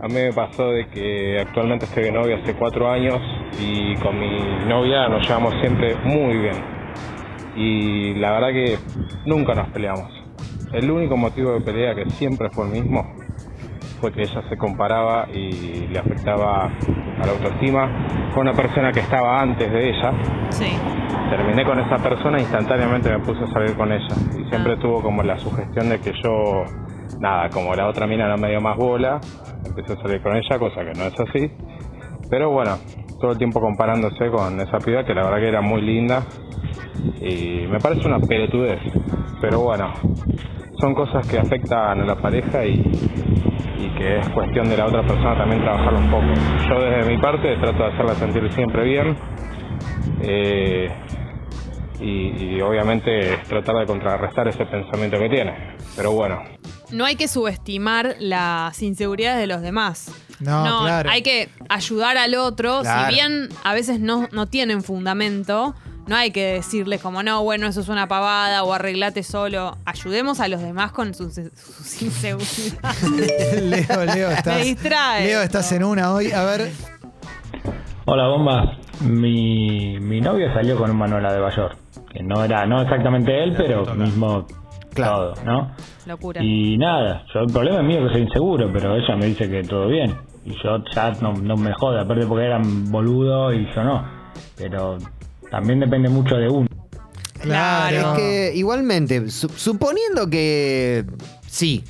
A 0.06 0.08
mí 0.08 0.14
me 0.14 0.32
pasó 0.32 0.70
de 0.70 0.86
que 0.86 1.40
actualmente 1.40 1.84
estoy 1.84 2.04
de 2.04 2.12
novia 2.12 2.36
hace 2.40 2.54
cuatro 2.54 2.88
años 2.88 3.18
y 3.60 3.92
con 3.96 4.16
mi 4.20 4.38
novia 4.68 5.08
nos 5.08 5.26
llevamos 5.26 5.52
siempre 5.60 5.96
muy 6.04 6.36
bien. 6.36 6.54
Y 7.56 8.14
la 8.14 8.30
verdad 8.30 8.48
que 8.50 8.78
nunca 9.24 9.52
nos 9.56 9.68
peleamos. 9.70 10.08
El 10.72 10.88
único 10.92 11.16
motivo 11.16 11.54
de 11.54 11.60
pelea 11.60 11.96
que 11.96 12.08
siempre 12.10 12.48
fue 12.50 12.66
el 12.66 12.70
mismo 12.80 13.16
fue 14.00 14.12
que 14.12 14.22
ella 14.22 14.44
se 14.48 14.56
comparaba 14.56 15.26
y 15.34 15.88
le 15.88 15.98
afectaba 15.98 16.66
a 16.66 17.26
la 17.26 17.32
autoestima 17.32 18.30
con 18.32 18.46
una 18.46 18.52
persona 18.56 18.92
que 18.92 19.00
estaba 19.00 19.40
antes 19.40 19.72
de 19.72 19.88
ella. 19.88 20.12
Sí. 20.50 20.68
Terminé 21.30 21.64
con 21.64 21.80
esa 21.80 21.96
persona 21.96 22.38
e 22.38 22.42
instantáneamente 22.42 23.10
me 23.10 23.18
puse 23.24 23.42
a 23.42 23.48
salir 23.48 23.74
con 23.76 23.90
ella. 23.90 24.14
Y 24.38 24.48
siempre 24.50 24.74
Ah. 24.74 24.78
tuvo 24.80 25.02
como 25.02 25.24
la 25.24 25.36
sugestión 25.40 25.88
de 25.88 25.98
que 25.98 26.12
yo, 26.22 26.62
nada, 27.20 27.48
como 27.50 27.74
la 27.74 27.88
otra 27.88 28.06
mina 28.06 28.28
no 28.28 28.36
me 28.36 28.50
dio 28.50 28.60
más 28.60 28.76
bola, 28.76 29.20
empecé 29.64 29.94
a 29.94 30.02
salir 30.02 30.22
con 30.22 30.36
ella, 30.36 30.58
cosa 30.58 30.84
que 30.84 30.92
no 30.98 31.04
es 31.04 31.20
así. 31.20 31.50
Pero 32.28 32.50
bueno, 32.50 32.76
todo 33.20 33.32
el 33.32 33.38
tiempo 33.38 33.60
comparándose 33.60 34.28
con 34.30 34.60
esa 34.60 34.78
piba 34.78 35.04
que 35.04 35.14
la 35.14 35.24
verdad 35.24 35.38
que 35.38 35.48
era 35.48 35.60
muy 35.60 35.80
linda. 35.82 36.24
Y 37.20 37.66
me 37.68 37.78
parece 37.78 38.06
una 38.06 38.18
pelotudez. 38.18 38.80
Pero 39.40 39.60
bueno, 39.60 39.92
son 40.80 40.94
cosas 40.94 41.26
que 41.28 41.38
afectan 41.38 42.00
a 42.00 42.04
la 42.04 42.16
pareja 42.16 42.64
y, 42.64 42.80
y 43.78 43.88
que 43.96 44.18
es 44.18 44.28
cuestión 44.30 44.68
de 44.68 44.76
la 44.76 44.86
otra 44.86 45.02
persona 45.02 45.36
también 45.36 45.62
trabajarlo 45.62 45.98
un 45.98 46.10
poco. 46.10 46.26
Yo 46.68 46.80
desde 46.80 47.10
mi 47.10 47.18
parte 47.20 47.56
trato 47.56 47.78
de 47.78 47.92
hacerla 47.92 48.14
sentir 48.14 48.52
siempre 48.52 48.84
bien. 48.84 49.16
Eh, 50.22 50.88
y, 52.00 52.56
y 52.56 52.60
obviamente 52.60 53.38
tratar 53.48 53.76
de 53.76 53.86
contrarrestar 53.86 54.48
ese 54.48 54.66
pensamiento 54.66 55.18
que 55.18 55.28
tiene. 55.28 55.54
Pero 55.96 56.12
bueno, 56.12 56.40
No 56.90 57.04
hay 57.04 57.16
que 57.16 57.28
subestimar 57.28 58.16
las 58.20 58.82
inseguridades 58.82 59.40
de 59.40 59.46
los 59.46 59.60
demás. 59.60 60.12
No, 60.40 60.82
claro. 60.82 61.10
Hay 61.10 61.22
que 61.22 61.48
ayudar 61.68 62.16
al 62.16 62.34
otro. 62.34 62.80
Claro. 62.82 63.08
Si 63.08 63.14
bien 63.14 63.48
a 63.64 63.74
veces 63.74 64.00
no, 64.00 64.28
no 64.32 64.46
tienen 64.46 64.82
fundamento, 64.82 65.74
no 66.06 66.14
hay 66.14 66.30
que 66.30 66.54
decirles 66.54 67.00
como, 67.00 67.22
no, 67.22 67.42
bueno, 67.42 67.66
eso 67.66 67.80
es 67.80 67.88
una 67.88 68.06
pavada 68.06 68.62
o 68.62 68.72
arreglate 68.72 69.22
solo. 69.22 69.76
Ayudemos 69.84 70.40
a 70.40 70.48
los 70.48 70.60
demás 70.60 70.92
con 70.92 71.14
sus, 71.14 71.34
sus 71.34 72.02
inseguridades. 72.02 73.02
Leo, 73.62 74.04
Leo, 74.04 74.30
estás. 74.30 74.58
Me 74.58 74.64
distrae 74.64 75.26
Leo, 75.26 75.42
estás 75.42 75.72
en 75.72 75.82
una 75.82 76.12
hoy. 76.12 76.30
A 76.30 76.44
ver. 76.44 76.70
Hola, 78.04 78.28
bomba. 78.28 78.78
Mi, 79.00 79.98
mi 79.98 80.20
novio 80.20 80.52
salió 80.54 80.78
con 80.78 80.90
un 80.90 80.96
Manuela 80.96 81.32
de 81.32 81.40
Bayor. 81.40 81.76
Que 82.12 82.22
no 82.22 82.44
era, 82.44 82.64
no 82.66 82.80
exactamente 82.82 83.42
él, 83.42 83.54
pero 83.56 83.84
mismo 83.94 84.46
Claro. 84.96 85.34
todo, 85.34 85.44
¿no? 85.44 85.70
Locura. 86.06 86.42
Y 86.42 86.76
nada, 86.78 87.24
yo, 87.32 87.40
el 87.40 87.52
problema 87.52 87.78
es 87.80 87.84
mío 87.86 88.06
que 88.06 88.12
soy 88.14 88.22
inseguro, 88.22 88.70
pero 88.72 88.96
ella 88.96 89.16
me 89.16 89.26
dice 89.26 89.48
que 89.48 89.62
todo 89.62 89.86
bien. 89.88 90.14
Y 90.44 90.50
yo 90.62 90.82
ya 90.94 91.12
no, 91.20 91.32
no 91.34 91.56
me 91.56 91.72
jode, 91.74 92.00
aparte 92.00 92.26
porque 92.26 92.44
eran 92.46 92.90
boludo 92.90 93.52
y 93.52 93.66
yo 93.74 93.84
no. 93.84 94.04
Pero 94.56 94.98
también 95.50 95.80
depende 95.80 96.08
mucho 96.08 96.36
de 96.36 96.48
uno. 96.48 96.68
Claro. 97.40 97.90
Claro. 97.90 98.12
Es 98.14 98.18
que 98.18 98.52
igualmente, 98.56 99.28
su- 99.30 99.48
suponiendo 99.48 100.28
que 100.30 101.04
sí, 101.46 101.84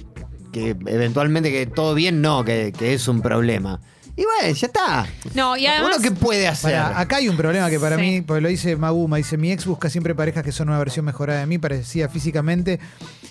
que 0.52 0.70
eventualmente 0.86 1.50
que 1.52 1.66
todo 1.66 1.94
bien, 1.94 2.20
no, 2.20 2.44
que, 2.44 2.72
que 2.76 2.94
es 2.94 3.08
un 3.08 3.20
problema. 3.22 3.80
Y 4.18 4.25
bueno, 4.25 4.54
ya 4.54 4.66
está. 4.66 5.06
No, 5.35 5.58
y 5.58 5.66
además. 5.66 5.96
¿Uno 5.96 6.02
qué 6.02 6.11
puede 6.11 6.49
hacer? 6.49 6.73
Pará, 6.73 6.99
acá 6.99 7.16
hay 7.16 7.28
un 7.28 7.37
problema 7.37 7.68
que 7.68 7.78
para 7.78 7.96
Sí. 7.96 8.02
mí, 8.02 8.20
porque 8.23 8.40
lo 8.40 8.49
dice 8.49 8.75
Maguma, 8.75 9.18
dice, 9.18 9.37
mi 9.37 9.52
ex 9.52 9.66
busca 9.66 9.90
siempre 9.90 10.14
parejas 10.14 10.42
que 10.42 10.52
son 10.52 10.70
una 10.70 10.78
versión 10.78 11.04
mejorada 11.04 11.40
de 11.40 11.46
mí, 11.46 11.58
parecida 11.58 12.08
físicamente, 12.08 12.80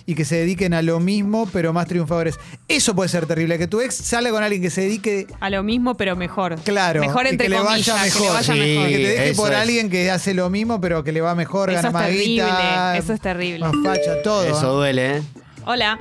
y 0.06 0.14
que 0.14 0.24
se 0.24 0.36
dediquen 0.36 0.74
a 0.74 0.82
lo 0.82 1.00
mismo, 1.00 1.48
pero 1.52 1.72
más 1.72 1.88
triunfadores. 1.88 2.38
Eso 2.68 2.94
puede 2.94 3.08
ser 3.08 3.26
terrible, 3.26 3.58
que 3.58 3.66
tu 3.66 3.80
ex 3.80 3.96
salga 3.96 4.30
con 4.30 4.44
alguien 4.44 4.62
que 4.62 4.70
se 4.70 4.82
dedique, 4.82 5.26
A 5.40 5.50
lo 5.50 5.64
mismo, 5.64 5.96
pero 5.96 6.14
mejor. 6.14 6.54
claro, 6.62 7.00
Mejor 7.00 7.26
y 7.26 7.30
entre 7.30 7.46
que 7.46 7.50
le 7.50 7.56
comillas, 7.58 7.88
vaya 7.88 8.02
que 8.04 8.08
mejor. 8.20 8.26
le 8.28 8.32
vaya 8.34 8.54
Sí. 8.54 8.60
mejor. 8.60 8.86
que 8.88 8.96
te 8.96 9.08
deje 9.08 9.28
eso 9.30 9.42
por 9.42 9.52
es. 9.52 9.58
alguien 9.58 9.90
que 9.90 10.10
hace 10.12 10.34
lo 10.34 10.50
mismo, 10.50 10.80
pero 10.80 11.02
que 11.02 11.10
le 11.10 11.20
va 11.20 11.34
mejor, 11.34 11.70
Eso 11.70 11.78
gana 11.78 11.88
es 11.88 11.94
más 11.94 12.02
terrible, 12.06 12.44
guita, 12.44 12.96
eso 12.96 13.12
es 13.12 13.20
terrible. 13.20 13.58
Más 13.58 13.74
facha, 13.82 14.22
todo. 14.22 14.44
Eso 14.44 14.72
duele, 14.74 15.16
¿eh? 15.16 15.22
Hola. 15.64 15.98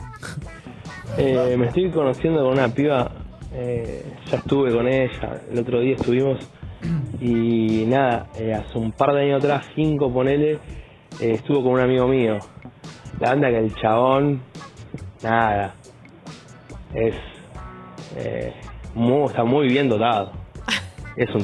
Eh, 1.18 1.56
me 1.58 1.68
estoy 1.68 1.90
conociendo 1.92 2.44
con 2.44 2.54
una 2.54 2.68
piba, 2.68 3.12
eh, 3.56 4.04
ya 4.30 4.38
estuve 4.38 4.72
con 4.74 4.88
ella, 4.88 5.42
el 5.52 5.60
otro 5.60 5.80
día 5.80 5.96
estuvimos 5.96 6.40
y 7.22 7.86
nada, 7.88 8.28
eh, 8.38 8.54
hace 8.54 8.78
un 8.78 8.92
par 8.92 9.14
de 9.14 9.22
años 9.24 9.44
atrás, 9.44 9.66
cinco 9.76 10.12
ponele, 10.14 10.60
eh, 11.20 11.32
estuvo 11.32 11.64
con 11.64 11.74
un 11.74 11.80
amigo 11.80 12.08
mío. 12.08 12.38
La 13.20 13.30
banda 13.30 13.50
que 13.50 13.58
el 13.60 13.74
chabón, 13.76 14.42
nada, 15.24 15.74
es, 16.94 17.16
muy- 18.94 19.26
está 19.28 19.44
muy 19.46 19.68
bien 19.70 19.88
dotado. 19.90 20.32
Es 21.16 21.30
un 21.34 21.44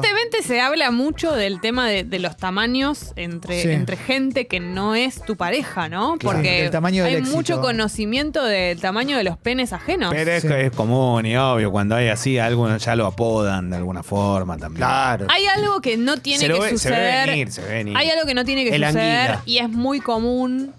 Qué 0.00 0.12
se 0.42 0.60
habla 0.60 0.90
mucho 0.90 1.32
del 1.32 1.60
tema 1.60 1.88
de, 1.88 2.04
de 2.04 2.18
los 2.18 2.36
tamaños 2.36 3.12
entre, 3.16 3.62
Sí. 3.62 3.70
entre 3.70 3.96
gente 3.96 4.46
que 4.46 4.60
no 4.60 4.94
es 4.94 5.22
tu 5.22 5.36
pareja, 5.36 5.88
¿no? 5.88 6.16
Claro, 6.18 6.36
Porque 6.36 6.62
del 6.62 6.70
tamaño 6.70 7.04
del 7.04 7.14
hay 7.14 7.18
éxito. 7.20 7.36
mucho 7.36 7.60
conocimiento 7.60 8.44
del 8.44 8.80
tamaño 8.80 9.16
de 9.16 9.24
los 9.24 9.36
penes 9.38 9.72
ajenos. 9.72 10.12
Pero 10.14 10.30
es, 10.30 10.42
Sí. 10.42 10.48
es 10.50 10.70
común 10.72 11.26
y 11.26 11.36
obvio, 11.36 11.70
cuando 11.70 11.94
hay 11.96 12.08
así, 12.08 12.38
algunos 12.38 12.84
ya 12.84 12.96
lo 12.96 13.06
apodan 13.06 13.70
de 13.70 13.76
alguna 13.76 14.02
forma 14.02 14.56
también. 14.58 14.78
Claro. 14.78 15.26
Hay 15.30 15.46
algo 15.46 15.80
que 15.80 15.96
no 15.96 16.16
tiene 16.18 16.40
Se 16.40 16.48
lo 16.48 16.54
que 16.56 16.60
ve- 16.60 16.66
se 16.68 16.72
ve 16.72 16.78
suceder. 16.96 17.28
venir, 17.30 17.52
se 17.52 17.62
ve 17.62 17.68
venir. 17.74 17.96
Hay 17.96 18.08
algo 18.10 18.26
que 18.26 18.34
no 18.34 18.44
tiene 18.44 18.64
que 18.64 18.74
El 18.74 18.84
suceder 18.84 19.20
anguila. 19.30 19.42
y 19.46 19.58
es 19.58 19.68
muy 19.68 20.00
común. 20.00 20.72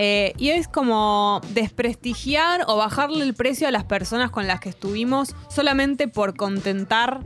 eh, 0.00 0.32
y 0.38 0.50
es 0.50 0.68
como 0.68 1.40
desprestigiar 1.88 2.64
o 2.68 2.76
bajarle 2.76 3.24
el 3.24 3.34
precio 3.34 3.66
a 3.66 3.72
las 3.72 3.82
personas 3.82 4.30
con 4.30 4.46
las 4.46 4.60
que 4.60 4.68
estuvimos 4.68 5.34
solamente 5.50 6.06
por 6.06 6.36
contentar 6.36 7.20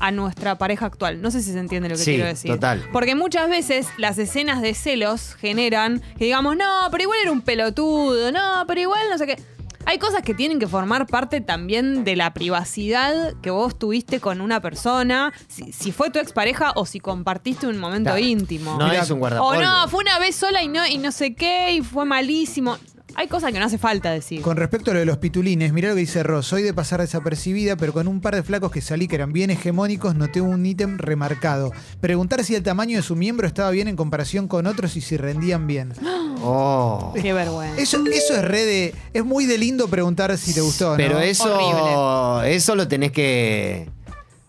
a 0.00 0.10
nuestra 0.10 0.58
pareja 0.58 0.86
actual. 0.86 1.20
No 1.22 1.30
sé 1.30 1.42
si 1.42 1.52
se 1.52 1.58
entiende 1.58 1.88
lo 1.88 1.96
que 1.96 2.02
Sí, 2.02 2.12
quiero 2.12 2.26
decir. 2.26 2.50
total. 2.52 2.86
Porque 2.92 3.14
muchas 3.14 3.48
veces 3.48 3.88
las 3.98 4.18
escenas 4.18 4.62
de 4.62 4.74
celos 4.74 5.34
generan 5.34 6.00
que 6.18 6.24
digamos, 6.26 6.56
no, 6.56 6.88
pero 6.90 7.02
igual 7.04 7.18
era 7.22 7.32
un 7.32 7.42
pelotudo, 7.42 8.32
no, 8.32 8.64
pero 8.66 8.80
igual 8.80 9.00
no 9.10 9.18
sé 9.18 9.26
qué. 9.26 9.42
Hay 9.86 9.98
cosas 9.98 10.20
que 10.20 10.34
tienen 10.34 10.58
que 10.58 10.66
formar 10.66 11.06
parte 11.06 11.40
también 11.40 12.04
de 12.04 12.14
la 12.14 12.34
privacidad 12.34 13.32
que 13.40 13.50
vos 13.50 13.78
tuviste 13.78 14.20
con 14.20 14.42
una 14.42 14.60
persona, 14.60 15.32
si, 15.46 15.72
si 15.72 15.92
fue 15.92 16.10
tu 16.10 16.18
expareja 16.18 16.72
o 16.74 16.84
si 16.84 17.00
compartiste 17.00 17.66
un 17.66 17.78
momento 17.78 18.10
Claro. 18.10 18.18
íntimo. 18.18 18.76
No 18.78 18.88
Mira, 18.88 19.00
es 19.02 19.10
un 19.10 19.16
o 19.16 19.20
guardapolvo. 19.20 19.62
no, 19.62 19.88
fue 19.88 20.00
una 20.02 20.18
vez 20.18 20.36
sola 20.36 20.62
y 20.62 20.68
no, 20.68 20.86
y 20.86 20.98
no 20.98 21.10
sé 21.10 21.34
qué, 21.34 21.72
y 21.72 21.80
fue 21.82 22.04
malísimo. 22.04 22.76
Hay 23.18 23.26
cosas 23.26 23.50
que 23.50 23.58
no 23.58 23.64
hace 23.64 23.78
falta 23.78 24.12
decir. 24.12 24.42
Con 24.42 24.56
respecto 24.56 24.92
a 24.92 24.94
lo 24.94 25.00
de 25.00 25.04
los 25.06 25.18
pitulines, 25.18 25.72
mirá 25.72 25.88
lo 25.88 25.96
que 25.96 26.02
dice 26.02 26.22
Ross. 26.22 26.46
Soy 26.46 26.62
de 26.62 26.72
pasar 26.72 27.00
desapercibida, 27.00 27.74
pero 27.74 27.92
con 27.92 28.06
un 28.06 28.20
par 28.20 28.36
de 28.36 28.44
flacos 28.44 28.70
que 28.70 28.80
salí 28.80 29.08
que 29.08 29.16
eran 29.16 29.32
bien 29.32 29.50
hegemónicos, 29.50 30.14
noté 30.14 30.40
un 30.40 30.64
ítem 30.64 30.98
remarcado. 30.98 31.72
Preguntar 32.00 32.44
si 32.44 32.54
el 32.54 32.62
tamaño 32.62 32.96
de 32.96 33.02
su 33.02 33.16
miembro 33.16 33.48
estaba 33.48 33.70
bien 33.72 33.88
en 33.88 33.96
comparación 33.96 34.46
con 34.46 34.68
otros 34.68 34.94
y 34.96 35.00
si 35.00 35.16
rendían 35.16 35.66
bien. 35.66 35.94
Oh. 36.40 37.12
Qué 37.20 37.32
vergüenza. 37.32 37.82
Eso, 37.82 37.98
eso 38.06 38.34
es 38.36 38.44
re 38.44 38.64
de. 38.64 38.94
Es 39.12 39.24
muy 39.24 39.44
de 39.46 39.58
lindo 39.58 39.88
preguntar 39.88 40.38
si 40.38 40.54
te 40.54 40.60
gustó, 40.60 40.90
¿no? 40.90 40.96
Pero 40.96 41.18
eso, 41.18 41.52
Horrible. 41.52 42.54
eso 42.54 42.76
lo 42.76 42.86
tenés 42.86 43.10
que. 43.10 43.90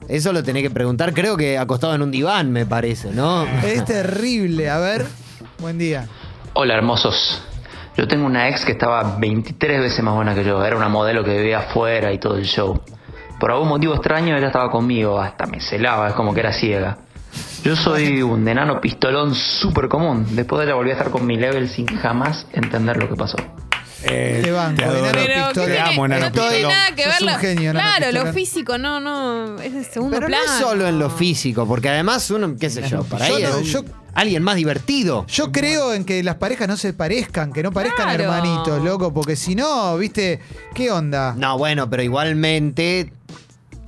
Eso 0.08 0.32
lo 0.32 0.44
tenés 0.44 0.62
que 0.62 0.70
preguntar, 0.70 1.16
creo 1.16 1.36
que 1.36 1.58
acostado 1.58 1.96
en 1.96 2.04
un 2.04 2.12
diván, 2.12 2.52
me 2.52 2.68
parece, 2.68 3.10
¿no? 3.12 3.48
Es 3.66 3.86
terrible. 3.86 4.70
A 4.70 4.78
ver, 4.78 5.08
buen 5.58 5.80
día. 5.80 6.08
Hola 6.54 6.76
hermosos. 6.76 7.42
Yo 8.00 8.08
tengo 8.08 8.26
una 8.26 8.48
ex 8.48 8.64
que 8.64 8.72
estaba 8.72 9.18
23 9.20 9.82
veces 9.82 10.02
más 10.06 10.16
buena 10.16 10.34
que 10.34 10.46
yo. 10.46 10.64
Era 10.64 10.78
una 10.78 10.88
modelo 10.88 11.22
que 11.22 11.36
vivía 11.38 11.60
afuera 11.60 12.14
y 12.14 12.18
todo 12.18 12.38
el 12.38 12.46
show. 12.46 12.82
Por 13.42 13.52
algún 13.52 13.68
motivo 13.68 13.94
extraño 13.94 14.38
ella 14.38 14.48
estaba 14.48 14.72
conmigo, 14.72 15.20
hasta 15.20 15.46
me 15.48 15.60
celaba, 15.60 16.08
es 16.08 16.14
como 16.14 16.34
que 16.34 16.40
era 16.40 16.54
ciega. 16.54 16.98
Yo 17.62 17.76
soy 17.76 18.22
un 18.22 18.48
enano 18.48 18.80
pistolón 18.80 19.36
súper 19.36 19.90
común. 19.90 20.26
Después 20.32 20.60
de 20.60 20.68
ella 20.68 20.76
volví 20.76 20.92
a 20.92 20.94
estar 20.94 21.10
con 21.10 21.26
mi 21.26 21.36
level 21.36 21.68
sin 21.68 21.88
jamás 21.88 22.48
entender 22.54 22.96
lo 22.96 23.10
que 23.10 23.16
pasó. 23.18 23.36
Eh, 24.04 24.40
Te 24.46 24.52
banco, 24.54 24.82
adoro. 24.82 24.98
enano 25.00 25.12
Pero 25.12 25.26
¿qué 25.26 25.34
Pistolón. 25.34 25.54
Te 25.54 25.74
tiene- 25.74 25.80
amo, 25.90 26.06
enano 26.06 26.26
no 26.28 26.32
tiene 26.32 26.50
pistolón. 26.52 26.72
nada 26.78 26.96
que 26.96 27.06
ver. 27.06 27.40
genio, 27.42 27.72
enano 27.72 27.96
claro, 27.98 28.12
lo 28.26 28.34
físico 28.34 28.78
no, 28.78 29.00
no, 29.02 29.60
es 29.62 29.74
de 29.74 29.84
segundo 29.84 30.16
Pero 30.16 30.30
no 30.30 30.38
es 30.38 30.52
solo 30.52 30.88
en 30.88 31.00
lo 31.00 31.10
físico, 31.10 31.68
porque 31.68 31.90
además 31.90 32.32
uno, 32.32 32.56
qué 32.58 32.70
sé 32.70 32.88
yo, 32.88 33.04
para 33.04 33.28
Yo 33.28 33.36
ahí 33.36 33.44
no- 33.44 33.50
es 33.50 33.56
un- 33.56 33.64
yo- 33.66 33.84
alguien 34.14 34.44
más 34.44 34.56
divertido. 34.56 35.26
Yo 35.28 35.52
creo 35.52 35.94
en 35.94 36.06
que 36.06 36.22
las 36.24 36.36
parejas 36.36 36.68
no 36.68 36.78
se 36.78 36.94
parezcan, 36.94 37.52
que 37.54 37.64
no 37.64 37.72
parezcan 37.72 38.06
Claro. 38.16 38.24
hermanitos, 38.24 38.84
loco, 38.84 39.14
porque 39.14 39.36
si 39.36 39.56
no, 39.56 39.98
viste, 39.98 40.40
¿qué 40.74 40.92
onda? 40.92 41.34
No, 41.38 41.58
bueno, 41.58 41.90
pero 41.90 42.04
igualmente 42.04 43.12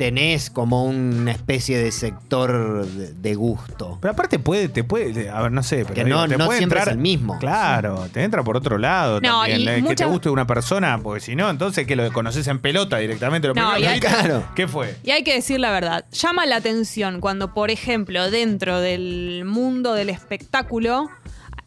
tenés 0.02 0.50
como 0.50 0.86
una 0.86 1.32
especie 1.32 1.78
de 1.78 1.92
sector 1.92 2.88
de, 2.88 3.14
de 3.14 3.36
gusto. 3.36 4.00
Pero 4.02 4.14
aparte 4.14 4.40
puede, 4.40 4.68
te 4.68 4.84
puede, 4.84 5.30
a 5.30 5.44
ver, 5.44 5.52
no 5.52 5.62
sé, 5.62 5.84
pero 5.84 5.94
Que 5.94 6.04
digo, 6.06 6.18
no- 6.18 6.28
te 6.28 6.38
no 6.38 6.46
puede 6.48 6.58
siempre 6.58 6.80
entrar, 6.80 6.88
es 6.94 6.98
el 6.98 7.02
mismo. 7.02 7.38
Claro, 7.38 8.08
te 8.12 8.24
entra 8.24 8.44
por 8.44 8.58
otro 8.58 8.80
lado 8.80 9.22
No, 9.22 9.42
también. 9.42 9.62
y 9.62 9.68
eh, 9.68 9.84
Que 9.88 9.96
te 9.96 10.06
guste 10.06 10.32
una 10.32 10.48
persona, 10.48 10.98
porque 11.04 11.20
si 11.20 11.36
no, 11.36 11.52
entonces 11.52 11.86
que 11.86 11.96
lo 11.96 12.12
conoces 12.14 12.48
en 12.48 12.58
pelota 12.58 12.98
directamente. 12.98 13.48
Lo 13.48 13.54
No, 13.54 13.74
primero 13.74 13.80
y 13.80 13.94
hay- 13.94 14.00
Claro. 14.00 14.44
¿Qué 14.56 14.68
fue? 14.68 14.96
Y 15.04 15.12
hay 15.12 15.24
que 15.24 15.36
decir 15.36 15.60
la 15.60 15.70
verdad, 15.72 16.06
llama 16.12 16.48
la 16.48 16.56
atención 16.56 17.22
cuando, 17.22 17.54
por 17.54 17.70
ejemplo, 17.70 18.32
dentro 18.32 18.80
del 18.82 19.44
mundo 19.46 19.94
del 19.94 20.10
espectáculo, 20.10 21.12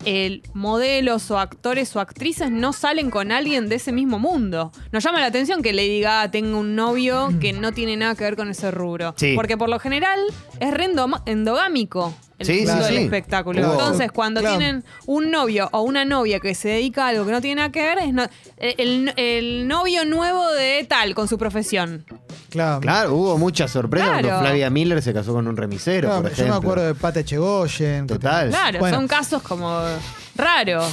el 0.05 0.43
modelos 0.53 1.31
o 1.31 1.38
actores 1.38 1.95
o 1.97 2.01
actrices 2.01 2.51
no 2.51 2.73
salen 2.73 3.11
con 3.11 3.33
alguien 3.33 3.69
de 3.69 3.77
ese 3.77 3.93
mismo 3.93 4.19
mundo. 4.19 4.73
Nos 4.93 5.05
llama 5.05 5.21
la 5.21 5.27
atención 5.27 5.62
que 5.62 5.73
Lady 5.73 6.01
Gaga 6.01 6.31
tenga 6.31 6.57
un 6.57 6.75
novio 6.75 7.31
que 7.40 7.53
no 7.53 7.73
tiene 7.73 7.97
nada 7.97 8.14
que 8.14 8.25
ver 8.25 8.37
con 8.37 8.49
ese 8.49 8.71
rubro. 8.71 9.14
Sí. 9.17 9.35
Porque 9.35 9.57
por 9.57 9.69
lo 9.69 9.79
general 9.79 10.21
es 10.61 10.73
re 10.73 10.90
endogámico 11.27 12.14
el 12.49 12.59
Sí, 12.61 12.67
mundo 12.67 12.85
sí, 12.85 12.93
del 12.93 12.99
sí. 12.99 13.05
espectáculo. 13.05 13.59
Claro. 13.61 13.73
Entonces, 13.75 14.13
cuando 14.13 14.41
Claro. 14.41 14.59
tienen 14.59 14.85
un 15.07 15.31
novio 15.31 15.69
o 15.73 15.83
una 15.83 16.05
novia 16.05 16.41
que 16.41 16.55
se 16.55 16.69
dedica 16.69 17.07
a 17.07 17.09
algo 17.09 17.27
que 17.27 17.33
no 17.33 17.41
tiene 17.41 17.57
nada 17.57 17.73
que 17.73 17.81
ver, 17.83 17.99
es 17.99 18.13
no- 18.13 18.27
el, 18.59 19.13
el 19.17 19.69
novio 19.69 20.05
nuevo 20.05 20.51
de 20.53 20.85
tal 20.89 21.15
con 21.15 21.29
su 21.29 21.39
profesión. 21.39 22.05
Claro. 22.51 22.81
Claro, 22.81 23.15
hubo 23.15 23.37
muchas 23.39 23.71
sorpresas 23.73 24.09
Claro. 24.09 24.29
cuando 24.29 24.47
Flavia 24.47 24.71
Miller 24.71 25.03
se 25.03 25.13
casó 25.13 25.33
con 25.33 25.49
un 25.49 25.57
remisero, 25.57 26.09
Claro, 26.09 26.23
por 26.23 26.31
yo 26.31 26.35
ejemplo. 26.35 26.55
me 26.55 26.59
acuerdo 26.67 26.87
de 26.87 26.95
Pata 26.95 27.21
Echegoyen. 27.21 28.07
que 28.07 28.15
Total. 28.15 28.49
Claro, 28.51 28.79
Bueno. 28.79 28.97
son 28.97 29.09
casos 29.09 29.43
como 29.43 29.81
raros. 30.37 30.92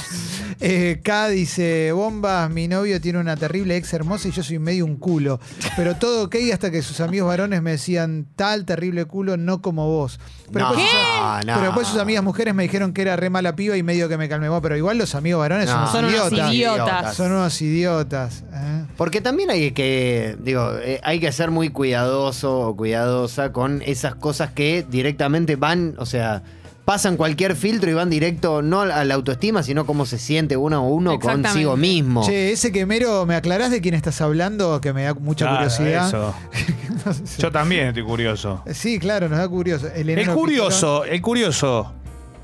Eh, 0.64 1.00
K 1.02 1.28
dice, 1.28 1.90
bombas, 1.90 2.48
mi 2.48 2.68
novio 2.68 3.00
tiene 3.00 3.18
una 3.18 3.36
terrible 3.36 3.76
ex 3.76 3.92
hermosa 3.94 4.28
y 4.28 4.30
yo 4.30 4.44
soy 4.44 4.60
medio 4.60 4.84
un 4.84 4.96
culo. 4.96 5.40
Pero 5.76 5.96
todo 5.96 6.24
ok 6.26 6.36
hasta 6.52 6.70
que 6.70 6.82
sus 6.82 7.00
amigos 7.00 7.26
varones 7.28 7.62
me 7.62 7.72
decían, 7.72 8.26
tal 8.36 8.64
terrible 8.64 9.04
culo, 9.06 9.36
no 9.36 9.60
como 9.60 9.88
vos. 9.88 10.20
Pero, 10.52 10.66
No, 10.66 10.76
después, 10.76 10.90
sus, 10.90 11.46
no. 11.46 11.54
pero 11.54 11.62
después 11.66 11.86
sus 11.88 11.98
amigas 11.98 12.22
mujeres 12.22 12.54
me 12.54 12.62
dijeron 12.62 12.92
que 12.92 13.02
era 13.02 13.16
re 13.16 13.28
mala 13.28 13.56
piba 13.56 13.76
y 13.76 13.82
medio 13.82 14.08
que 14.08 14.16
me 14.16 14.28
calmé. 14.28 14.48
Pero 14.62 14.76
igual 14.76 14.98
los 14.98 15.16
amigos 15.16 15.40
varones 15.40 15.68
No. 15.68 15.86
son 15.86 15.92
Son 15.92 16.04
unos 16.04 16.14
unos 16.14 16.32
idiotas. 16.32 16.54
idiotas. 16.54 17.14
Son 17.16 17.32
unos 17.32 17.62
idiotas. 17.62 18.44
¿eh? 18.52 18.84
Porque 18.96 19.20
también 19.20 19.50
hay 19.50 19.72
que, 19.72 20.36
digo, 20.40 20.74
eh, 20.80 21.00
hay 21.02 21.18
que 21.18 21.32
ser 21.32 21.50
muy 21.50 21.70
cuidadoso 21.70 22.60
o 22.60 22.76
cuidadosa 22.76 23.50
con 23.52 23.82
esas 23.82 24.14
cosas 24.14 24.52
que 24.52 24.86
directamente 24.88 25.56
van, 25.56 25.96
o 25.98 26.06
sea, 26.06 26.42
pasan 26.84 27.16
cualquier 27.16 27.54
filtro 27.56 27.90
y 27.90 27.94
van 27.94 28.10
directo 28.10 28.60
no 28.62 28.80
a 28.82 29.04
la 29.04 29.14
autoestima, 29.14 29.62
sino 29.62 29.86
cómo 29.86 30.04
se 30.06 30.18
siente 30.18 30.56
uno 30.56 30.84
o 30.84 30.88
uno 30.88 31.18
consigo 31.18 31.76
mismo. 31.76 32.24
Che, 32.26 32.52
ese 32.52 32.72
quemero, 32.72 33.24
¿me 33.26 33.34
aclarás 33.36 33.70
de 33.70 33.80
quién 33.80 33.94
estás 33.94 34.20
hablando? 34.20 34.80
Que 34.80 34.92
me 34.92 35.04
da 35.04 35.14
mucha 35.14 35.44
Claro, 35.46 35.68
curiosidad. 35.70 36.08
eso. 36.08 36.34
Yo 37.38 37.50
también 37.52 37.88
estoy 37.88 38.02
curioso. 38.04 38.62
Sí, 38.72 38.98
claro, 38.98 39.28
nos 39.28 39.38
da 39.38 39.48
curioso. 39.48 39.88
El, 39.94 40.08
El 40.10 40.28
curioso, 40.30 41.04
el 41.04 41.20
curioso. 41.22 41.92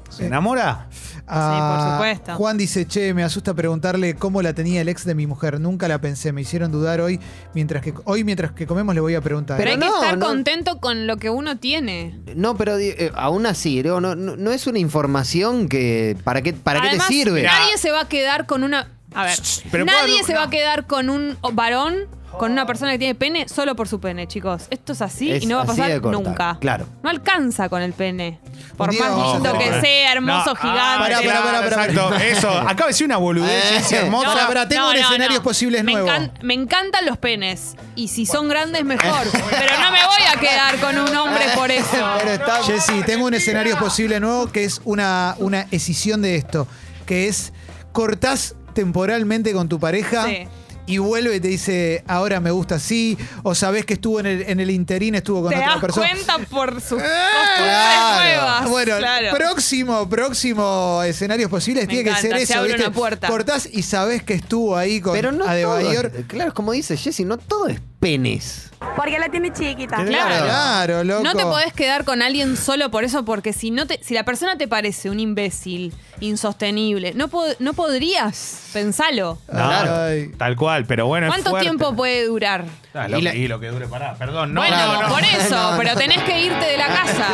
¿Se 0.09 0.27
enamora? 0.27 0.88
Ah, 1.27 1.53
Sí, 1.53 1.61
por 1.61 1.92
supuesto. 1.92 2.35
Juan 2.37 2.57
dice, 2.57 2.87
che, 2.87 3.12
me 3.14 3.23
asusta 3.23 3.53
preguntarle 3.55 4.14
cómo 4.14 4.40
la 4.42 4.55
tenía 4.55 4.81
el 4.81 4.88
ex 4.88 5.05
de 5.05 5.14
mi 5.14 5.27
mujer. 5.27 5.61
Nunca 5.61 5.87
la 5.88 6.01
pensé, 6.01 6.33
me 6.33 6.40
hicieron 6.40 6.73
dudar 6.73 7.01
hoy. 7.01 7.21
Mientras 7.55 7.83
que 7.83 7.92
hoy 8.05 8.25
mientras 8.25 8.53
que 8.53 8.66
comemos 8.66 8.94
le 8.94 9.01
voy 9.03 9.14
a 9.14 9.21
preguntar. 9.21 9.59
Pero, 9.59 9.71
hay 9.71 9.79
que 9.79 9.85
no, 9.85 9.94
estar 10.03 10.16
no. 10.18 10.27
contento 10.27 10.81
con 10.81 11.07
lo 11.07 11.18
que 11.18 11.29
uno 11.31 11.59
tiene. 11.59 12.18
No, 12.35 12.57
pero 12.57 12.79
eh, 12.79 13.12
aún 13.14 13.44
así, 13.47 13.83
no, 13.83 14.01
no, 14.01 14.14
no 14.16 14.51
es 14.51 14.66
una 14.66 14.79
información 14.79 15.68
que. 15.68 16.16
¿Para 16.25 16.40
qué, 16.42 16.53
para 16.55 16.81
qué 16.81 16.90
te 16.97 17.01
sirve? 17.01 17.42
Nadie 17.42 17.77
se 17.77 17.90
va 17.90 18.03
a 18.03 18.09
quedar 18.09 18.47
con 18.47 18.64
una. 18.64 18.88
A 19.14 19.25
ver, 19.25 19.38
pero 19.71 19.85
nadie 19.85 20.14
puedo- 20.14 20.27
se 20.27 20.35
va 20.35 20.44
a 20.44 20.51
quedar 20.51 20.87
con 20.87 21.09
un 21.11 21.37
varón, 21.55 21.94
con 22.36 22.52
una 22.52 22.66
persona 22.66 22.92
que 22.92 22.98
tiene 22.98 23.14
pene, 23.14 23.48
solo 23.48 23.74
por 23.74 23.88
su 23.88 24.00
pene, 24.00 24.28
chicos. 24.28 24.64
Esto 24.70 24.92
es 24.92 25.02
así 25.02 25.32
Es 25.32 25.42
y 25.42 25.46
no 25.46 25.56
va 25.56 25.62
a 25.62 25.64
así 25.64 25.80
pasar 25.80 26.00
corta, 26.00 26.18
nunca. 26.22 26.56
claro. 26.60 26.86
No 27.02 27.10
alcanza 27.10 27.68
con 27.68 27.82
el 27.82 27.92
pene. 27.92 28.38
Por 28.76 28.90
día 28.90 29.00
más 29.00 29.10
vamos 29.10 29.28
a 29.30 29.34
lindo 29.34 29.58
que 29.58 29.80
sea, 29.80 30.12
hermoso, 30.12 30.50
No, 30.50 30.56
gigante. 30.56 30.80
ah, 30.80 30.96
Pará, 31.00 31.16
pará, 31.18 31.42
pará, 31.42 31.60
pará, 31.68 31.84
Exacto, 31.86 32.14
eso. 32.16 32.50
Acaba 32.58 32.74
de 32.74 32.86
decir 32.88 33.06
una 33.06 33.16
boludez, 33.16 33.50
Eh. 33.72 33.76
es 33.78 33.92
hermosa. 33.92 34.32
Pará, 34.34 34.46
pará, 34.46 34.68
tengo 34.68 34.88
un 34.90 34.96
escenarios 34.96 35.40
posibles 35.40 35.82
me 35.82 35.92
nuevo. 35.92 36.08
encan- 36.08 36.30
me 36.42 36.54
encantan 36.54 37.06
los 37.06 37.18
penes. 37.18 37.74
Y 37.96 38.08
si 38.08 38.24
son 38.26 38.48
grandes, 38.48 38.84
mejor. 38.84 39.26
Pero 39.50 39.72
no 39.80 39.90
me 39.90 40.04
voy 40.04 40.22
a 40.32 40.38
quedar 40.38 40.78
con 40.78 40.96
un 40.98 41.16
hombre 41.16 41.44
por 41.56 41.70
eso. 41.70 41.86
Pero 42.18 42.30
está- 42.32 42.62
Jessy, 42.62 43.02
tengo 43.04 43.26
un 43.26 43.34
escenario 43.34 43.76
posible 43.78 44.20
nuevo 44.20 44.46
que 44.52 44.62
es 44.64 44.80
una, 44.84 45.34
una 45.38 45.66
escisión 45.72 46.22
de 46.22 46.36
esto. 46.36 46.68
Que 47.06 47.26
es, 47.26 47.52
cortás 47.92 48.54
temporalmente 48.74 49.52
con 49.52 49.68
tu 49.68 49.80
pareja 49.80 50.24
Sí. 50.26 50.46
Y 50.88 50.98
vuelve 50.98 51.37
y 51.37 51.40
te 51.40 51.48
dice, 51.48 52.03
ahora 52.09 52.40
me 52.40 52.51
gusta 52.51 52.77
así, 52.77 53.16
o 53.44 53.55
sabés 53.55 53.85
que 53.87 53.94
estuvo 53.94 54.18
en 54.20 54.27
el, 54.27 54.42
en 54.42 54.59
el 54.59 54.70
interín, 54.70 55.14
estuvo 55.14 55.42
con 55.42 55.51
Te 55.51 55.57
otra 55.57 55.68
das 55.72 55.81
persona. 55.81 56.09
cuenta 56.09 56.38
por 56.51 56.72
sus 56.81 57.01
costumbres 57.01 57.11
Claro. 57.59 58.16
nuevas. 58.16 58.68
Bueno, 58.70 58.96
claro. 58.98 59.37
próximo, 59.37 60.09
próximo 60.09 61.03
escenarios 61.05 61.51
posibles 61.51 61.87
Me 61.87 61.92
tiene 61.94 62.11
que 62.11 62.16
ser 62.20 62.37
se 62.37 62.42
eso, 62.42 62.59
abre 62.59 62.68
¿viste? 62.72 62.87
una 62.87 62.92
puerta. 62.94 63.29
Cortás 63.29 63.68
y 63.70 63.83
sabés 63.83 64.22
que 64.22 64.35
estuvo 64.35 64.77
ahí 64.77 65.01
con 65.01 65.12
Pero 65.12 65.31
no 65.33 65.38
todo, 65.40 65.48
Adebayor. 65.48 66.11
claro, 66.27 66.55
como 66.55 66.72
dice 66.72 66.96
Jessy, 66.96 67.24
no 67.24 67.37
todo 67.38 67.68
es 67.68 67.81
penes. 68.00 68.70
Porque 68.94 69.18
la 69.18 69.28
tiene 69.28 69.52
chiquita. 69.52 70.04
Claro. 70.04 70.44
Claro, 70.44 71.04
loco. 71.04 71.22
No 71.24 71.34
te 71.34 71.42
podés 71.42 71.72
quedar 71.72 72.04
con 72.04 72.22
alguien 72.22 72.56
solo 72.56 72.90
por 72.90 73.02
eso, 73.04 73.24
porque 73.24 73.52
si 73.52 73.70
no 73.72 73.87
te, 73.87 74.00
si 74.02 74.14
la 74.14 74.24
persona 74.24 74.56
te 74.56 74.68
parece 74.68 75.11
un 75.11 75.18
imbécil, 75.18 75.92
insostenible, 76.20 77.12
no, 77.14 77.28
pod- 77.28 77.56
no 77.58 77.74
podrías, 77.74 78.68
pensalo. 78.72 79.38
No, 79.52 79.70
Ay. 79.70 80.30
tal 80.38 80.54
cual, 80.56 80.87
pero 80.87 81.06
bueno. 81.06 81.26
es 81.26 81.32
¿Cuánto 81.32 81.50
fuerte. 81.50 81.64
tiempo 81.68 81.94
puede 81.96 82.26
durar? 82.26 82.64
Ah, 82.94 83.08
lo 83.08 83.18
Y 83.18 83.22
la- 83.22 83.32
que- 83.32 83.38
y 83.38 83.48
lo 83.48 83.58
que 83.58 83.68
dure 83.68 83.88
para. 83.88 84.14
Perdón, 84.14 84.54
no. 84.54 84.61
bueno, 84.61 84.76
no, 84.76 85.02
no. 85.02 85.08
por 85.08 85.22
eso, 85.24 85.54
No, 85.72 85.76
pero 85.78 85.94
tenés 85.96 86.22
que 86.22 86.40
irte 86.44 86.64
de 86.66 86.76
la 86.78 86.87
casa 86.87 87.26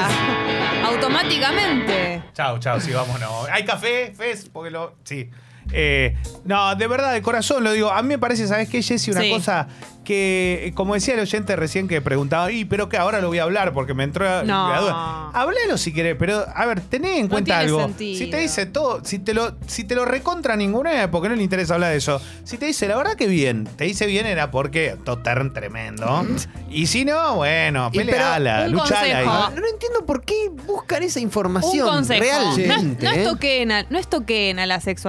automáticamente. 0.86 2.22
Chao, 2.34 2.58
chao, 2.58 2.80
sí, 2.80 2.90
vámonos. 2.92 3.48
¿Hay 3.50 3.64
café, 3.64 4.12
Fes? 4.16 4.48
Porque 4.52 4.70
lo. 4.70 4.94
Sí. 5.04 5.28
Eh, 5.72 6.16
no, 6.44 6.74
de 6.76 6.86
verdad, 6.86 7.12
de 7.12 7.22
corazón 7.22 7.64
lo 7.64 7.72
digo. 7.72 7.90
A 7.90 8.02
mí 8.02 8.08
me 8.08 8.18
parece, 8.18 8.46
¿sabes 8.46 8.68
qué, 8.68 8.82
Jessy? 8.82 9.10
Una 9.10 9.22
Sí. 9.22 9.30
cosa 9.30 9.66
que, 10.04 10.72
como 10.74 10.92
decía 10.92 11.14
el 11.14 11.20
oyente 11.20 11.56
recién 11.56 11.88
que 11.88 12.02
preguntaba, 12.02 12.52
y 12.52 12.66
pero 12.66 12.90
que 12.90 12.98
ahora 12.98 13.20
lo 13.22 13.28
voy 13.28 13.38
a 13.38 13.44
hablar 13.44 13.72
porque 13.72 13.94
me 13.94 14.04
entró 14.04 14.44
No. 14.44 14.68
la 14.70 14.80
duda. 14.80 15.30
Hablalo 15.32 15.78
si 15.78 15.94
querés, 15.94 16.16
pero 16.18 16.44
a 16.54 16.66
ver, 16.66 16.82
tené 16.82 17.18
en 17.18 17.28
cuenta 17.28 17.58
tiene 17.60 17.62
algo. 17.62 17.80
sentido. 17.80 18.18
Si 18.18 18.30
te 18.30 18.36
dice 18.38 18.66
todo, 18.66 19.02
si 19.02 19.18
te 19.18 19.32
lo, 19.32 19.54
si 19.66 19.84
te 19.84 19.94
lo 19.94 20.04
recontra 20.04 20.56
ninguna, 20.56 21.10
porque 21.10 21.30
no 21.30 21.34
le 21.36 21.42
interesa 21.42 21.74
hablar 21.74 21.90
de 21.92 21.96
eso. 21.96 22.20
Si 22.44 22.58
te 22.58 22.66
dice, 22.66 22.86
la 22.86 22.96
verdad 22.96 23.14
que 23.14 23.26
bien, 23.26 23.64
te 23.64 23.84
dice 23.84 24.04
bien 24.06 24.26
era 24.26 24.50
porque 24.50 24.96
totern 25.04 25.54
tremendo. 25.54 26.26
y 26.68 26.86
si 26.86 27.06
no, 27.06 27.36
bueno, 27.36 27.90
peleala, 27.90 28.64
un 28.66 28.72
luchala 28.72 29.00
ahí. 29.00 29.24
consejo. 29.24 29.50
No, 29.54 29.60
no 29.62 29.68
entiendo 29.68 30.04
por 30.06 30.22
qué 30.24 30.50
buscan 30.66 31.02
esa 31.02 31.18
Un 31.18 31.24
información 31.24 31.88
consejo. 31.88 32.20
realmente. 32.22 32.68
No, 32.68 33.10
no 33.10 33.16
¿eh? 33.16 33.22
estoqueen 33.22 33.72
a, 33.72 33.86
no 33.88 33.98
estoqueen 33.98 34.58
a 34.58 34.66
la 34.66 34.80
sexo, 34.82 35.08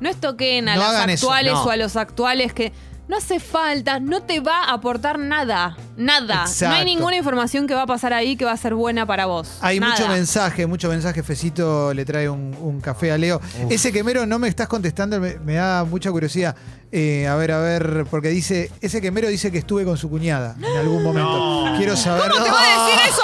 No 0.00 0.08
estoqueen 0.08 0.68
a 0.68 0.74
No 0.74 0.80
las 0.82 0.90
hagan 0.94 1.10
eso, 1.10 1.26
actuales 1.26 1.52
no. 1.54 1.64
o 1.64 1.70
a 1.70 1.76
los 1.76 1.96
actuales 1.96 2.52
que 2.52 2.72
no 3.08 3.16
hace 3.18 3.40
falta, 3.40 4.00
no 4.00 4.22
te 4.22 4.40
va 4.40 4.64
a 4.64 4.72
aportar 4.72 5.18
nada. 5.18 5.76
Nada. 5.96 6.36
No 6.36 6.42
Exacto. 6.50 6.76
hay 6.76 6.84
ninguna 6.86 7.16
información 7.16 7.66
que 7.66 7.74
va 7.74 7.82
a 7.82 7.86
pasar 7.86 8.12
ahí 8.14 8.36
que 8.36 8.44
va 8.46 8.52
a 8.52 8.56
ser 8.56 8.74
buena 8.74 9.04
para 9.06 9.26
vos. 9.26 9.58
Hay 9.60 9.78
Nada. 9.80 9.92
mucho 9.94 10.08
mensaje, 10.08 10.66
mucho 10.66 10.88
mensaje. 10.88 11.22
Fecito 11.22 11.92
le 11.92 12.04
trae 12.06 12.28
un, 12.30 12.56
un 12.60 12.80
café 12.80 13.12
a 13.12 13.18
Leo. 13.18 13.40
Ese 13.68 13.92
quemero 13.92 14.24
no 14.24 14.38
me 14.38 14.48
estás 14.48 14.66
contestando, 14.68 15.20
me, 15.20 15.38
me 15.40 15.54
da 15.54 15.84
mucha 15.84 16.10
curiosidad. 16.10 16.56
Eh, 16.94 17.26
a 17.26 17.34
ver, 17.36 17.52
a 17.52 17.58
ver, 17.58 18.06
porque 18.10 18.28
dice, 18.28 18.70
ese 18.80 19.00
quemero 19.00 19.28
dice 19.28 19.50
que 19.50 19.58
estuve 19.58 19.84
con 19.84 19.96
su 19.96 20.08
cuñada 20.10 20.54
en 20.58 20.76
algún 20.78 21.02
momento. 21.02 21.66
No. 21.70 21.76
Quiero 21.78 21.96
saber. 21.96 22.30
¿Cómo 22.30 22.44
te 22.44 22.50
va 22.50 22.60
a 22.60 22.86
decir 22.86 23.00
eso? 23.08 23.22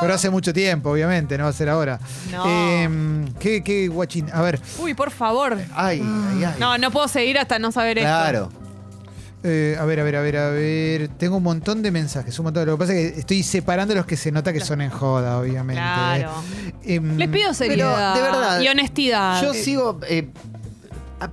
Pero 0.00 0.14
hace 0.14 0.30
mucho 0.30 0.52
tiempo, 0.52 0.90
obviamente, 0.90 1.36
no 1.38 1.44
va 1.44 1.50
a 1.50 1.52
ser 1.52 1.68
ahora. 1.68 1.98
No. 2.30 2.44
Eh, 2.46 2.88
¿qué, 3.38 3.62
qué 3.62 3.88
guachín? 3.88 4.28
A 4.32 4.42
ver, 4.42 4.60
Uy, 4.78 4.94
por 4.94 5.10
favor. 5.10 5.56
Ay, 5.74 6.02
ay, 6.02 6.44
ay. 6.44 6.54
No, 6.58 6.76
no 6.78 6.90
puedo 6.90 7.08
seguir 7.08 7.38
hasta 7.38 7.58
no 7.58 7.72
saber 7.72 7.98
esto. 7.98 8.08
claro. 8.08 8.48
eh, 9.42 9.76
a 9.78 9.84
ver, 9.84 10.00
a 10.00 10.04
ver, 10.04 10.16
a 10.16 10.20
ver, 10.22 10.36
a 10.36 10.50
ver. 10.50 11.08
Tengo 11.18 11.36
un 11.36 11.42
montón 11.42 11.82
de 11.82 11.90
mensajes, 11.90 12.38
un 12.38 12.44
montón. 12.44 12.66
Lo 12.66 12.76
que 12.76 12.78
pasa 12.78 12.92
es 12.94 13.12
que 13.12 13.20
estoy 13.20 13.42
separando 13.42 13.94
los 13.94 14.04
que 14.06 14.16
se 14.16 14.32
nota 14.32 14.52
que 14.52 14.60
son 14.60 14.80
en 14.80 14.90
joda, 14.90 15.38
obviamente. 15.38 15.80
Claro. 15.80 16.32
Eh, 16.82 16.94
em, 16.96 17.16
Les 17.16 17.28
pido 17.28 17.54
seriedad 17.54 18.14
de 18.14 18.22
verdad, 18.22 18.60
y 18.60 18.68
honestidad. 18.68 19.42
Yo 19.42 19.54
sigo. 19.54 20.00
eh, 20.08 20.28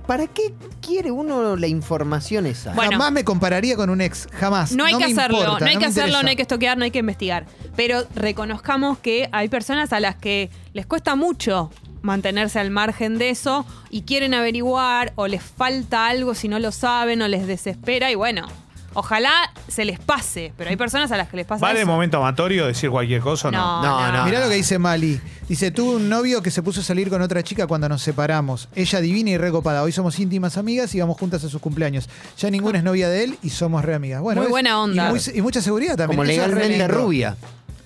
¿Para 0.06 0.26
qué 0.26 0.54
quiere 0.80 1.10
uno 1.10 1.56
la 1.56 1.66
información 1.66 2.46
esa? 2.46 2.72
Bueno. 2.72 2.92
Jamás 2.92 3.12
me 3.12 3.24
compararía 3.24 3.76
con 3.76 3.90
un 3.90 4.00
ex, 4.00 4.26
jamás. 4.32 4.72
No 4.72 4.84
hay 4.84 4.94
que 4.94 5.06
me 5.06 5.12
hacerlo, 5.12 5.38
importa, 5.38 5.60
no 5.60 5.66
hay 5.66 5.72
que 5.74 5.78
me 5.80 5.86
hacerlo, 5.86 6.08
interesa. 6.08 6.22
no 6.22 6.28
hay 6.28 6.36
que 6.36 6.42
estoquear, 6.42 6.78
no 6.78 6.84
hay 6.84 6.90
que 6.90 6.98
investigar. 7.00 7.46
Pero 7.76 8.04
reconozcamos 8.14 8.98
que 8.98 9.28
hay 9.32 9.48
personas 9.48 9.92
a 9.92 10.00
las 10.00 10.16
que 10.16 10.50
les 10.72 10.86
cuesta 10.86 11.16
mucho 11.16 11.70
mantenerse 12.00 12.58
al 12.58 12.70
margen 12.70 13.18
de 13.18 13.30
eso 13.30 13.66
y 13.90 14.02
quieren 14.02 14.34
averiguar 14.34 15.12
o 15.16 15.26
les 15.26 15.42
falta 15.42 16.06
algo 16.06 16.34
si 16.34 16.48
no 16.48 16.58
lo 16.58 16.70
saben 16.70 17.22
o 17.22 17.28
les 17.28 17.46
desespera 17.46 18.10
y 18.10 18.14
bueno, 18.14 18.46
ojalá 18.94 19.52
se 19.68 19.84
les 19.84 19.98
pase, 19.98 20.52
pero 20.56 20.70
hay 20.70 20.76
personas 20.76 21.10
a 21.12 21.16
las 21.16 21.28
que 21.28 21.36
les 21.36 21.46
pasa 21.46 21.60
¿Vale 21.60 21.80
eso. 21.80 21.86
momento 21.86 22.18
amatorio 22.18 22.66
decir 22.66 22.90
cualquier 22.90 23.20
cosa 23.20 23.48
o 23.48 23.50
no? 23.50 23.82
No, 23.82 24.12
No. 24.12 24.24
Mirá 24.24 24.40
lo 24.40 24.48
que 24.48 24.54
dice 24.56 24.78
Mali. 24.78 25.20
Dice, 25.48 25.70
tuve 25.70 25.96
un 25.96 26.08
novio 26.08 26.42
que 26.42 26.50
se 26.50 26.62
puso 26.62 26.80
a 26.80 26.84
salir 26.84 27.10
con 27.10 27.20
otra 27.20 27.42
chica 27.42 27.66
cuando 27.66 27.88
nos 27.88 28.00
separamos. 28.02 28.68
Ella 28.74 29.00
divina 29.00 29.30
y 29.30 29.36
recopada. 29.38 29.82
Hoy 29.82 29.92
somos 29.92 30.18
íntimas 30.18 30.56
amigas 30.56 30.94
y 30.94 31.00
vamos 31.00 31.18
juntas 31.18 31.44
a 31.44 31.48
sus 31.48 31.60
cumpleaños. 31.60 32.08
Ya 32.38 32.50
ninguna 32.50 32.78
es 32.78 32.84
novia 32.84 33.08
de 33.08 33.24
él 33.24 33.38
y 33.42 33.50
somos 33.50 33.84
re 33.84 33.94
amigas. 33.94 34.20
Bueno, 34.22 34.40
Muy 34.40 34.46
¿ves? 34.46 34.50
buena 34.50 34.80
onda. 34.80 35.08
Y, 35.08 35.10
muy- 35.10 35.20
y 35.34 35.42
mucha 35.42 35.60
seguridad 35.60 35.96
también. 35.96 36.16
Como 36.18 36.22
Eso 36.30 36.32
es 36.32 36.38
re 36.48 36.54
legalmente 36.54 36.78
lindo. 36.88 36.94
rubia. 37.02 37.36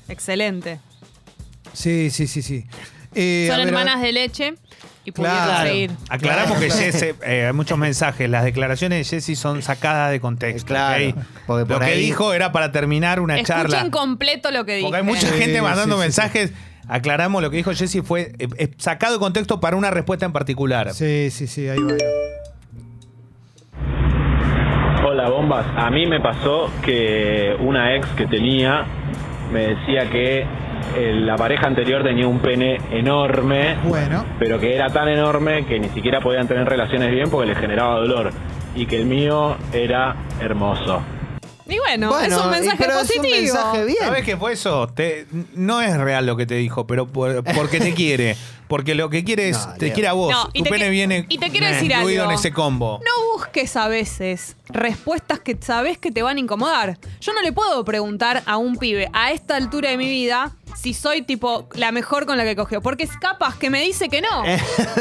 Excelente. 0.08 0.80
Sí, 1.72 2.10
sí, 2.10 2.26
sí, 2.26 2.42
sí. 2.42 2.64
Eh, 3.14 3.46
Son 3.48 3.54
a 3.54 3.58
ver, 3.58 3.66
a- 3.66 3.68
hermanas 3.80 4.02
de 4.02 4.12
leche 4.12 4.54
y 5.08 5.12
pudieron 5.12 5.44
Claro. 5.44 5.68
seguir. 5.68 5.90
Aclaramos 6.08 6.58
Claro. 6.58 6.74
que 6.76 6.82
Jesse, 6.82 7.14
eh, 7.26 7.46
hay 7.46 7.52
muchos 7.52 7.76
mensajes. 7.78 8.28
Las 8.30 8.44
declaraciones 8.44 9.10
de 9.10 9.20
Jesse 9.20 9.38
son 9.38 9.62
sacadas 9.62 10.10
de 10.10 10.20
contexto. 10.20 10.66
Claro, 10.68 11.04
¿ok? 11.08 11.14
porque 11.46 11.72
Lo 11.74 11.80
que 11.80 11.84
ahí- 11.86 12.00
dijo 12.00 12.32
era 12.32 12.52
para 12.52 12.70
terminar 12.72 13.20
una 13.20 13.36
Escuchen 13.36 13.56
charla. 13.70 13.90
completo 13.90 14.50
lo 14.50 14.64
que 14.64 14.72
dije. 14.76 14.84
Porque 14.86 14.98
hay 14.98 15.02
mucha 15.04 15.28
Sí, 15.28 15.38
gente 15.38 15.60
mandando 15.62 15.96
sí, 15.96 16.00
sí, 16.02 16.04
mensajes. 16.06 16.52
Aclaramos 16.90 17.42
lo 17.42 17.50
que 17.50 17.58
dijo 17.58 17.72
Jesse 17.74 18.02
fue 18.02 18.32
eh, 18.38 18.48
eh, 18.56 18.70
sacado 18.78 19.12
de 19.14 19.18
contexto 19.18 19.60
para 19.60 19.76
una 19.76 19.90
respuesta 19.90 20.24
en 20.26 20.32
particular. 20.32 20.94
Sí, 20.94 21.30
sí, 21.30 21.46
sí, 21.46 21.68
ahí 21.68 21.78
va. 21.78 21.94
Hola 25.06 25.28
bombas, 25.30 25.66
a 25.76 25.90
mí 25.90 26.06
me 26.06 26.20
pasó 26.20 26.70
que 26.84 27.54
una 27.60 27.94
ex 27.96 28.06
que 28.16 28.26
tenía 28.26 28.84
me 29.52 29.60
decía 29.68 30.10
que 30.10 30.40
eh, 30.40 30.46
la 30.96 31.36
pareja 31.36 31.66
anterior 31.66 32.02
tenía 32.02 32.26
un 32.26 32.40
pene 32.40 32.78
enorme, 32.90 33.76
Bueno, 33.84 34.24
pero 34.38 34.58
que 34.58 34.74
era 34.74 34.88
tan 34.88 35.08
enorme 35.08 35.64
que 35.66 35.78
ni 35.78 35.88
siquiera 35.90 36.20
podían 36.20 36.46
tener 36.48 36.68
relaciones 36.68 37.10
bien 37.10 37.30
porque 37.30 37.48
les 37.48 37.58
generaba 37.58 37.96
dolor 37.96 38.32
y 38.74 38.86
que 38.86 38.96
el 38.96 39.06
mío 39.06 39.56
era 39.72 40.16
hermoso. 40.40 41.02
Y 41.70 41.78
bueno, 41.78 42.08
Bueno, 42.08 42.34
es 42.34 42.42
un 42.42 42.50
mensaje 42.50 42.76
pero 42.78 42.92
es 42.98 43.10
un 43.10 43.16
positivo. 43.18 43.54
mensaje 43.54 43.84
bien. 43.84 43.98
¿Sabes 44.00 44.24
qué 44.24 44.36
fue 44.38 44.52
eso? 44.54 44.86
Te- 44.88 45.26
no 45.54 45.82
es 45.82 45.94
real 45.98 46.24
lo 46.24 46.34
que 46.34 46.46
te 46.46 46.54
dijo, 46.54 46.86
pero 46.86 47.06
por- 47.06 47.44
porque 47.54 47.78
te 47.78 47.92
quiere. 47.92 48.36
Porque 48.68 48.94
lo 48.94 49.08
que 49.10 49.24
quiere 49.24 49.48
es, 49.50 49.66
No, 49.66 49.74
te 49.74 49.86
Leo. 49.86 49.94
quiere 49.94 50.08
a 50.08 50.12
vos. 50.14 50.30
No, 50.30 50.48
y 50.52 50.58
tu 50.58 50.64
te 50.64 50.70
pene 50.70 50.88
viene 50.90 51.24
y 51.28 51.38
te 51.38 51.48
quiero 51.50 51.66
eh, 51.66 51.70
decir 51.72 51.90
incluido 51.90 52.22
algo. 52.22 52.32
en 52.32 52.38
ese 52.38 52.52
combo. 52.52 53.00
No 53.02 53.32
busques 53.34 53.76
a 53.76 53.88
veces 53.88 54.56
respuestas 54.68 55.40
que 55.40 55.56
sabes 55.60 55.96
que 55.98 56.10
te 56.10 56.22
van 56.22 56.36
a 56.36 56.40
incomodar. 56.40 56.98
Yo 57.20 57.32
no 57.32 57.40
le 57.42 57.52
puedo 57.52 57.82
preguntar 57.84 58.42
a 58.46 58.56
un 58.58 58.76
pibe 58.76 59.08
a 59.14 59.32
esta 59.32 59.56
altura 59.56 59.88
de 59.90 59.96
mi 59.98 60.08
vida 60.08 60.52
si 60.80 60.94
soy 60.94 61.22
tipo 61.22 61.68
la 61.74 61.90
mejor 61.92 62.24
con 62.26 62.36
la 62.36 62.44
que 62.44 62.54
cogió. 62.54 62.80
Porque 62.80 63.04
es 63.04 63.16
capaz 63.20 63.58
que 63.58 63.68
me 63.70 63.80
dice 63.82 64.08
que 64.08 64.20
no. 64.20 64.42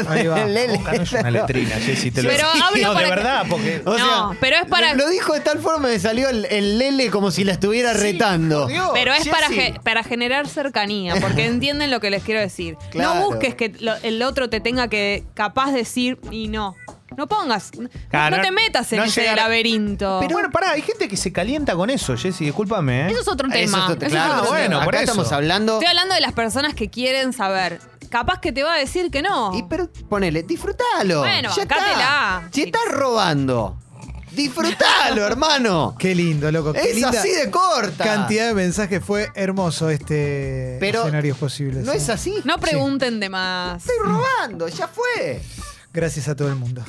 ahí 0.08 0.26
va. 0.26 0.44
Lele. 0.44 0.76
Boca 0.76 0.92
no 0.92 1.02
es 1.02 1.12
una 1.12 1.30
letrina, 1.30 1.76
Jessy, 1.76 2.10
te 2.10 2.22
lo 2.22 2.30
Pero 2.30 2.46
hablo 2.48 2.88
No, 2.88 2.94
de 2.98 3.04
que- 3.04 3.10
verdad, 3.10 3.46
porque. 3.48 3.82
O 3.84 3.96
No, 3.96 4.36
pero 4.40 4.56
es 4.56 4.66
para- 4.66 4.94
Lo 4.94 5.08
dijo 5.08 5.34
de 5.34 5.40
tal 5.40 5.58
forma 5.60 5.88
que 5.88 5.98
salió 6.00 6.28
el, 6.28 6.46
el 6.46 6.78
Lele 6.78 7.10
como 7.10 7.30
si 7.30 7.44
la 7.44 7.52
estuviera 7.52 7.92
retando. 7.92 8.66
Dios, 8.66 8.90
Pero 8.94 9.12
es 9.12 9.28
para, 9.28 9.48
Jessy. 9.48 9.60
ge- 9.60 9.80
para 9.82 10.02
generar 10.02 10.48
cercanía, 10.48 11.14
porque 11.20 11.44
entienden 11.46 11.90
lo 11.90 12.00
que 12.00 12.10
les 12.10 12.22
quiero 12.24 12.40
decir. 12.40 12.76
Claro. 12.90 13.14
No 13.20 13.26
busques 13.26 13.54
que 13.54 13.68
lo- 13.80 13.96
el 14.02 14.22
otro 14.22 14.48
te 14.50 14.60
tenga 14.60 14.88
que 14.88 15.24
capaz 15.34 15.70
decir 15.72 16.18
y 16.30 16.48
no. 16.48 16.74
No 17.16 17.26
pongas, 17.26 17.70
no- 17.78 17.88
Claro, 18.10 18.36
no 18.36 18.42
te 18.42 18.50
metas 18.52 18.92
en 18.92 18.98
no 18.98 19.04
ese 19.04 19.22
llegar- 19.22 19.36
laberinto. 19.38 20.18
Pero 20.20 20.34
bueno, 20.34 20.50
pará, 20.50 20.72
hay 20.72 20.82
gente 20.82 21.08
que 21.08 21.16
se 21.16 21.32
calienta 21.32 21.74
con 21.74 21.90
eso, 21.90 22.16
Jessy, 22.16 22.44
discúlpame. 22.44 23.06
¿eh? 23.08 23.10
Eso 23.10 23.20
es 23.22 23.28
otro 23.28 23.48
Eso 23.48 23.56
tema. 23.56 23.78
es 23.78 23.84
otro- 23.90 23.94
Eso 23.96 24.06
es 24.06 24.12
claro, 24.12 24.34
otro 24.40 24.48
bueno, 24.50 24.68
tema. 24.68 24.84
por 24.84 24.94
acá 24.94 25.02
eso. 25.04 25.12
estamos 25.12 25.32
hablando. 25.32 25.72
Estoy 25.74 25.88
hablando 25.88 26.14
de 26.14 26.20
las 26.20 26.32
personas 26.32 26.74
que 26.74 26.90
quieren 26.90 27.32
saber. 27.32 27.80
Capaz 28.10 28.40
que 28.40 28.52
te 28.52 28.62
va 28.62 28.74
a 28.74 28.78
decir 28.78 29.10
que 29.10 29.20
no. 29.22 29.52
Y 29.56 29.64
pero 29.64 29.88
ponele, 30.08 30.42
disfrútalo. 30.42 31.20
Bueno, 31.20 31.50
ya 31.50 31.56
bancátela. 31.64 31.90
está. 31.92 32.48
Si 32.52 32.62
estás 32.62 32.84
robando, 32.90 33.76
disfrútalo, 34.32 35.26
hermano. 35.26 35.94
Qué 35.98 36.14
lindo, 36.14 36.50
loco. 36.52 36.72
Qué 36.72 36.80
Es 36.90 36.94
linda 36.94 37.10
así 37.10 37.30
de 37.30 37.50
corta. 37.50 38.04
Cantidad 38.04 38.46
de 38.48 38.54
mensajes. 38.54 39.02
Fue 39.04 39.28
hermoso 39.34 39.90
este 39.90 40.76
Pero 40.80 41.00
escenarios 41.00 41.36
posibles. 41.36 41.84
No 41.84 41.92
sí. 41.92 41.98
es 41.98 42.08
así. 42.08 42.34
No 42.44 42.58
pregunten 42.58 43.18
de 43.20 43.28
más. 43.28 43.82
Estoy 43.86 43.96
robando, 44.06 44.68
ya 44.68 44.88
fue. 44.88 45.40
Gracias 45.92 46.28
a 46.28 46.36
todo 46.36 46.48
el 46.48 46.56
mundo. 46.56 46.82